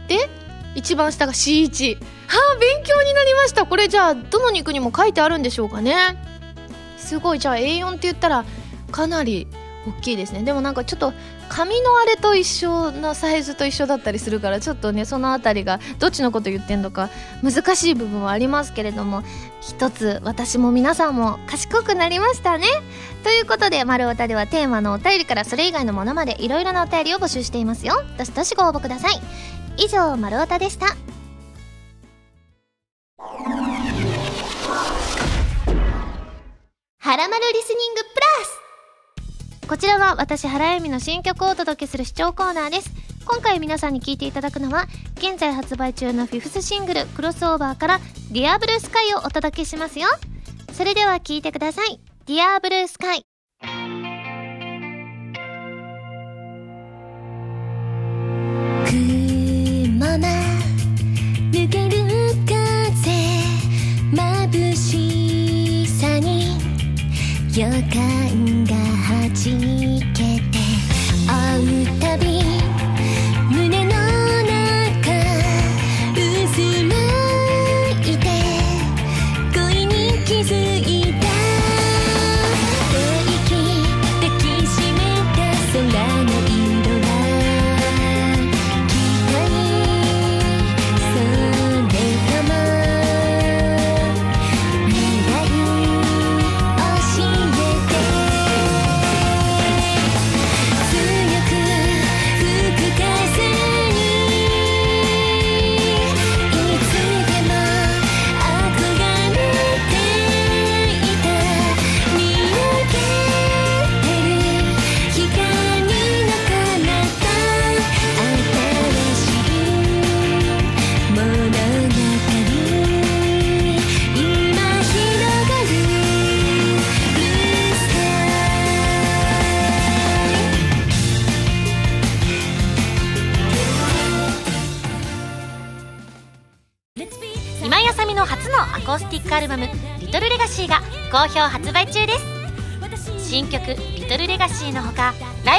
[0.08, 0.28] で
[0.74, 2.00] 一番下が C1 は
[2.54, 3.66] あ勉強になりました。
[3.66, 5.94] これじゃあどの肉にも書いてあるんでしょうかね。
[6.96, 7.38] すごい。
[7.38, 8.44] じゃあ A4 って言ったら
[8.90, 9.46] かなり
[9.86, 10.42] 大きいですね。
[10.42, 11.12] でもなんかちょっと
[11.48, 17.10] 紙のあれと一緒のサイズと一緒だったりするからちょっとねその辺りがどっちのこと言ってんのか
[17.42, 19.22] 難しい部分はありますけれども
[19.60, 22.66] 一つ私も皆さんも賢くなりましたね。
[23.24, 28.02] ということで「丸太」ではテーマのお便りからそれ以外のものまでいろいろなお便りを募集していますよ。
[28.18, 29.20] どしどしご応募ください。
[29.76, 30.86] 以上「丸太」でした。
[37.04, 38.61] はらまるリスニングプラス。
[39.72, 42.90] こちらは私原由美の新曲をお届けする視聴コーナーです。
[43.24, 44.84] 今回皆さんに聴いていただくのは
[45.16, 47.98] 現在発売中のフィフスシングル「クロスオーバー」から
[48.30, 50.08] 「ディアブルースカイをお届けしますよ。
[50.74, 51.98] それでは聴いてください
[52.28, 53.24] 「ディアブルースカイ。
[53.62, 53.72] 雲
[60.04, 60.18] 間
[61.50, 62.04] 抜ける
[62.44, 62.60] 風
[64.12, 66.58] 眩しさに
[67.56, 68.71] 予感が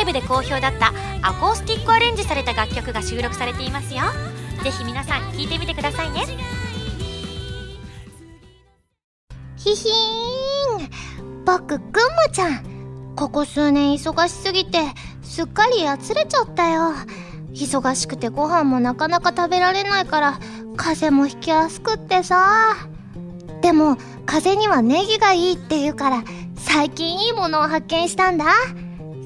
[0.03, 4.01] イブで好評だったアコースティックアレンジされた楽曲が収録されていますよ。
[4.63, 6.25] ぜひ皆さん聴いてみてくださいね。
[9.57, 11.45] ひひーん。
[11.45, 14.79] 僕ぐんまちゃんここ数年忙しすぎて
[15.21, 16.93] すっかりやつれちゃったよ。
[17.53, 20.39] 忙しくてご飯もなかなか食べられないから
[20.75, 22.75] 風邪もひきやすくってさ。
[23.61, 23.95] でも
[24.25, 26.23] 風邪にはネギがいいって言うから
[26.57, 28.45] 最近いいものを発見したんだ。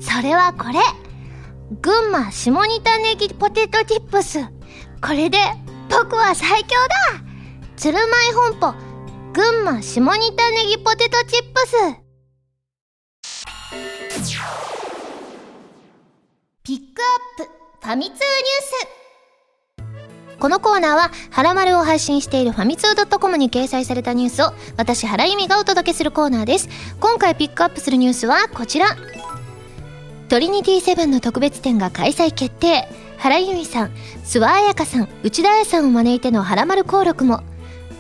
[0.02, 0.76] それはこれ。
[1.82, 4.40] 群馬下仁田ネギポテトチップス。
[5.02, 5.38] これで
[5.90, 6.70] 僕は最強
[7.14, 7.22] だ。
[7.76, 8.78] 鶴舞本舗。
[9.34, 11.76] 群馬下仁田ネギポテトチップス。
[16.64, 17.02] ピック
[17.40, 17.52] アップ。
[17.82, 18.28] ファミ通ニュース。
[20.40, 26.70] このコーナーは、はらまるを配信しているファミツー .com に掲載されたニュースを、私、原由美がお届けするコーナーです。
[27.00, 28.88] 今回ピックアップするニュースはこちら。
[30.30, 32.90] トリニティセブンの特別展が開催決定。
[33.18, 33.92] 原由美さん、
[34.26, 37.44] 諏訪彩香さん、内田彩さんを招いてのはらまる登録も。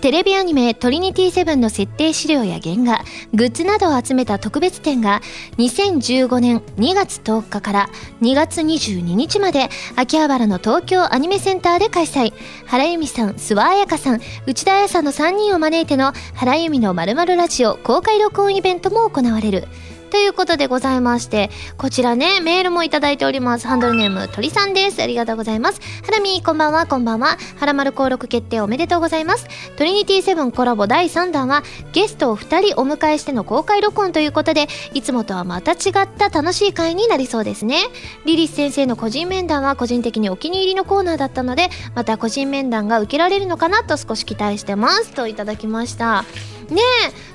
[0.01, 5.21] テレビアニメトリニティセブンの設定資料や原画、グッズなどを集めた特別展が
[5.57, 7.89] 2015年2月10日から
[8.21, 12.33] 2月22日まで秋葉原の東京アニメセンターで開催。
[12.65, 19.69] 原由美さん、諏訪彩香さん、内田彩さんの3人を招いての原由美の〇〇ラジオ公開録音イベントも行われる。
[20.07, 23.67] ということでございまして、こちらね、メールもいただいております。
[23.67, 25.01] ハンドルネーム、鳥さんです。
[25.01, 25.81] ありがとうございます。
[26.05, 27.37] ハラミー、こんばんは、こんばんは。
[27.57, 29.47] ハラマル登録決定おめでとうございます。
[29.75, 37.83] トリニティセブンコラボ第3弾は、ゲストを2人お迎えしての公開録音ということで、いつもとはまた違った楽しい回になりそうですね。
[38.25, 45.11] リリス先生の個人面談は個人的にお気に入りのコーナーだったので、また個人面談が受けられるのかなと少し期待してます。
[45.11, 46.23] といただきました。
[46.73, 46.81] ね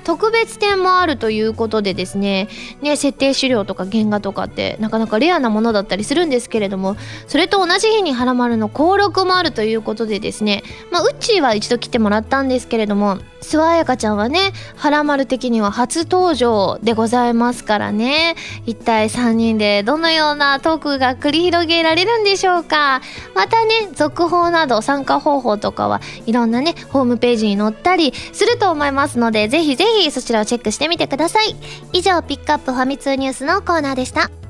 [0.03, 2.47] 特別展もあるということでですね
[2.81, 6.95] ね設定資料とか原画とかってなかなかレアなものだったりするんですけれども
[7.27, 18.35] それと同じ日にはらまるの登録もあるということでですねまあうっちーは一度来てもらったんですけれども諏訪彩香ちゃんはねはらまる的には初登場でございますからね。
[18.65, 23.01] 一体3人でどのようなトークが繰り広げられるんでしょうか。
[23.35, 31.55] またね続報など参加方法とかはいろんなねホームページに載ったりすると思いますのでぜひぜひそちらをチェックしてみてください。
[31.91, 34.42] 以上ピックアップファミ通ニュースのコーナーでした。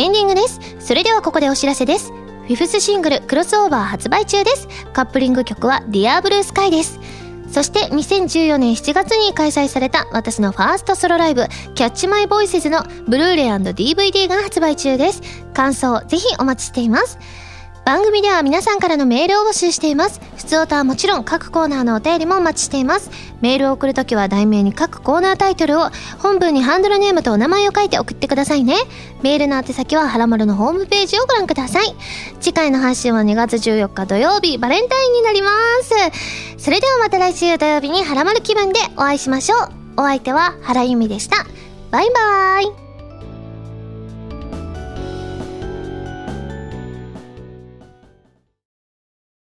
[0.00, 0.60] エンディングです。
[0.80, 2.08] それではここでお知らせです。
[2.08, 4.66] フィフスシングルクロスオーバー発売中です。
[4.94, 6.98] カップリング曲は Dear Blue Sky です。
[7.52, 11.42] そして2014年7月に開催された私のファーストソロライブ
[11.74, 15.20] Catch My Voices のブルーレイ &DVD が発売中です。
[15.52, 17.18] 感想ぜひお待ちしています。
[17.84, 20.20] 番組では皆さんからのメールを募集しています。
[20.36, 23.10] 普通歌はもちろん各コーナーのお便りもお待ちしています。
[23.40, 28.76] メールを送るときは題名に各コーナータイトルを、本文にハンドルネームとお名前を書いて送ってくださいね。
[29.22, 31.94] メールの宛先ははらまるのホームページをご覧ください。
[32.40, 35.50] 次回の配信は2月14日土曜日、バレンタインになりま
[35.82, 35.94] す。
[36.58, 39.68] それではまた来週土曜日にはらまる気分でお会いしましょう。
[39.96, 41.44] お相手は原由美でした。
[41.90, 42.89] バイバーイ。